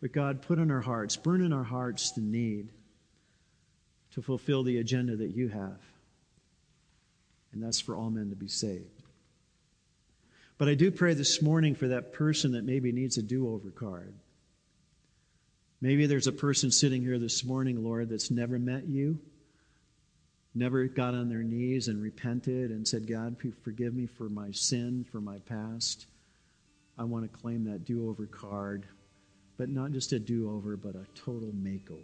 But 0.00 0.12
God, 0.12 0.42
put 0.42 0.58
in 0.58 0.70
our 0.70 0.80
hearts, 0.80 1.16
burn 1.16 1.42
in 1.42 1.52
our 1.52 1.64
hearts 1.64 2.12
the 2.12 2.20
need 2.20 2.68
to 4.12 4.22
fulfill 4.22 4.62
the 4.62 4.78
agenda 4.78 5.16
that 5.16 5.36
you 5.36 5.48
have. 5.48 5.80
And 7.52 7.62
that's 7.62 7.80
for 7.80 7.96
all 7.96 8.10
men 8.10 8.30
to 8.30 8.36
be 8.36 8.48
saved. 8.48 9.02
But 10.58 10.68
I 10.68 10.74
do 10.74 10.90
pray 10.90 11.14
this 11.14 11.40
morning 11.40 11.74
for 11.74 11.88
that 11.88 12.12
person 12.12 12.52
that 12.52 12.64
maybe 12.64 12.92
needs 12.92 13.18
a 13.18 13.22
do 13.22 13.48
over 13.48 13.70
card. 13.70 14.14
Maybe 15.80 16.06
there's 16.06 16.26
a 16.26 16.32
person 16.32 16.70
sitting 16.70 17.02
here 17.02 17.18
this 17.18 17.44
morning, 17.44 17.84
Lord, 17.84 18.08
that's 18.08 18.30
never 18.30 18.58
met 18.58 18.86
you, 18.86 19.18
never 20.56 20.86
got 20.86 21.14
on 21.14 21.28
their 21.28 21.42
knees 21.42 21.88
and 21.88 22.02
repented 22.02 22.70
and 22.70 22.88
said, 22.88 23.06
God, 23.06 23.36
forgive 23.62 23.94
me 23.94 24.06
for 24.06 24.28
my 24.30 24.50
sin, 24.52 25.04
for 25.12 25.20
my 25.20 25.38
past. 25.40 26.06
I 26.98 27.04
want 27.04 27.30
to 27.30 27.38
claim 27.38 27.64
that 27.64 27.84
do 27.84 28.08
over 28.08 28.24
card, 28.24 28.86
but 29.58 29.68
not 29.68 29.92
just 29.92 30.12
a 30.12 30.18
do 30.18 30.50
over, 30.50 30.76
but 30.76 30.94
a 30.94 31.06
total 31.14 31.52
makeover. 31.52 32.00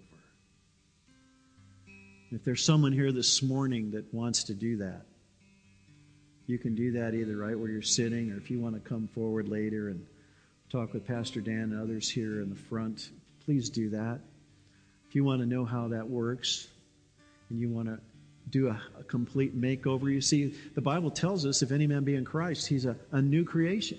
If 2.31 2.45
there's 2.45 2.65
someone 2.65 2.93
here 2.93 3.11
this 3.11 3.43
morning 3.43 3.93
that 3.93 4.13
wants 4.13 4.45
to 4.45 4.55
do 4.55 4.77
that, 4.79 5.03
you 6.47 6.59
can 6.59 6.75
do 6.75 6.93
that 6.93 7.15
either 7.15 7.37
right 7.37 7.59
where 7.59 7.71
you're 7.71 7.81
sitting, 7.81 8.33
or 8.33 8.37
if 8.37 8.51
you 8.51 8.61
want 8.61 8.75
to 8.75 8.81
come 8.81 9.09
forward 9.09 9.49
later 9.49 9.89
and 9.89 10.07
talk 10.69 10.93
with 10.93 11.07
Pastor 11.07 11.41
Dan 11.41 11.73
and 11.73 11.81
others 11.81 12.11
here 12.11 12.43
in 12.43 12.51
the 12.51 12.57
front, 12.57 13.11
please 13.45 13.71
do 13.71 13.91
that. 13.91 14.21
If 15.09 15.15
you 15.15 15.25
want 15.25 15.41
to 15.41 15.47
know 15.47 15.65
how 15.65 15.89
that 15.89 16.09
works 16.09 16.69
and 17.49 17.59
you 17.61 17.71
want 17.71 17.89
to 17.89 17.99
do 18.53 18.69
a, 18.69 18.81
a 19.01 19.03
complete 19.03 19.59
makeover, 19.59 20.13
you 20.13 20.21
see, 20.21 20.55
the 20.75 20.81
Bible 20.81 21.11
tells 21.11 21.45
us 21.45 21.63
if 21.63 21.73
any 21.73 21.87
man 21.87 22.05
be 22.05 22.15
in 22.15 22.25
Christ, 22.25 22.69
he's 22.69 22.85
a, 22.85 22.95
a 23.11 23.21
new 23.21 23.45
creation. 23.45 23.99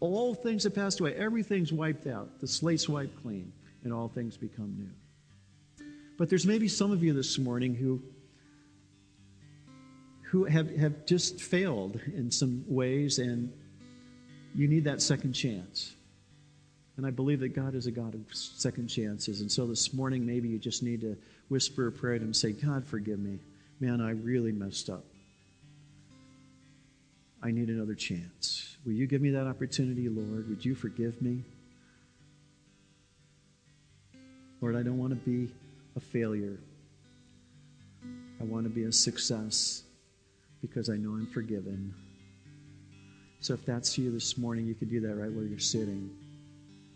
All 0.00 0.34
things 0.34 0.64
have 0.64 0.74
passed 0.74 0.98
away, 0.98 1.14
everything's 1.14 1.72
wiped 1.72 2.06
out, 2.06 2.40
the 2.40 2.48
slate's 2.48 2.88
wiped 2.88 3.22
clean, 3.22 3.52
and 3.84 3.92
all 3.92 4.08
things 4.08 4.36
become 4.38 4.74
new. 4.78 5.86
But 6.16 6.30
there's 6.30 6.46
maybe 6.46 6.66
some 6.66 6.90
of 6.90 7.04
you 7.04 7.12
this 7.12 7.38
morning 7.38 7.74
who 7.74 8.02
who 10.30 10.44
have, 10.44 10.74
have 10.76 11.06
just 11.06 11.40
failed 11.40 12.00
in 12.06 12.30
some 12.30 12.64
ways, 12.68 13.18
and 13.18 13.52
you 14.54 14.68
need 14.68 14.84
that 14.84 15.02
second 15.02 15.32
chance. 15.32 15.92
And 16.96 17.04
I 17.04 17.10
believe 17.10 17.40
that 17.40 17.48
God 17.48 17.74
is 17.74 17.86
a 17.86 17.90
God 17.90 18.14
of 18.14 18.20
second 18.32 18.86
chances. 18.86 19.40
And 19.40 19.50
so 19.50 19.66
this 19.66 19.92
morning, 19.92 20.24
maybe 20.24 20.48
you 20.48 20.58
just 20.58 20.84
need 20.84 21.00
to 21.00 21.16
whisper 21.48 21.88
a 21.88 21.92
prayer 21.92 22.16
to 22.16 22.24
Him 22.24 22.32
say, 22.32 22.52
God, 22.52 22.86
forgive 22.86 23.18
me. 23.18 23.40
Man, 23.80 24.02
I 24.02 24.10
really 24.10 24.52
messed 24.52 24.90
up. 24.90 25.04
I 27.42 27.50
need 27.50 27.70
another 27.70 27.94
chance. 27.94 28.76
Will 28.84 28.92
you 28.92 29.06
give 29.06 29.22
me 29.22 29.30
that 29.30 29.46
opportunity, 29.46 30.08
Lord? 30.10 30.50
Would 30.50 30.62
you 30.62 30.74
forgive 30.74 31.20
me? 31.22 31.42
Lord, 34.60 34.76
I 34.76 34.82
don't 34.82 34.98
want 34.98 35.12
to 35.12 35.16
be 35.16 35.50
a 35.96 36.00
failure. 36.00 36.58
I 38.38 38.44
want 38.44 38.64
to 38.64 38.70
be 38.70 38.84
a 38.84 38.92
success 38.92 39.84
because 40.60 40.90
I 40.90 40.96
know 40.96 41.12
I'm 41.12 41.26
forgiven. 41.26 41.94
So 43.40 43.54
if 43.54 43.64
that's 43.64 43.96
you 43.96 44.12
this 44.12 44.36
morning, 44.36 44.66
you 44.66 44.74
can 44.74 44.90
do 44.90 45.00
that 45.00 45.14
right 45.14 45.32
where 45.32 45.44
you're 45.44 45.58
sitting. 45.58 46.10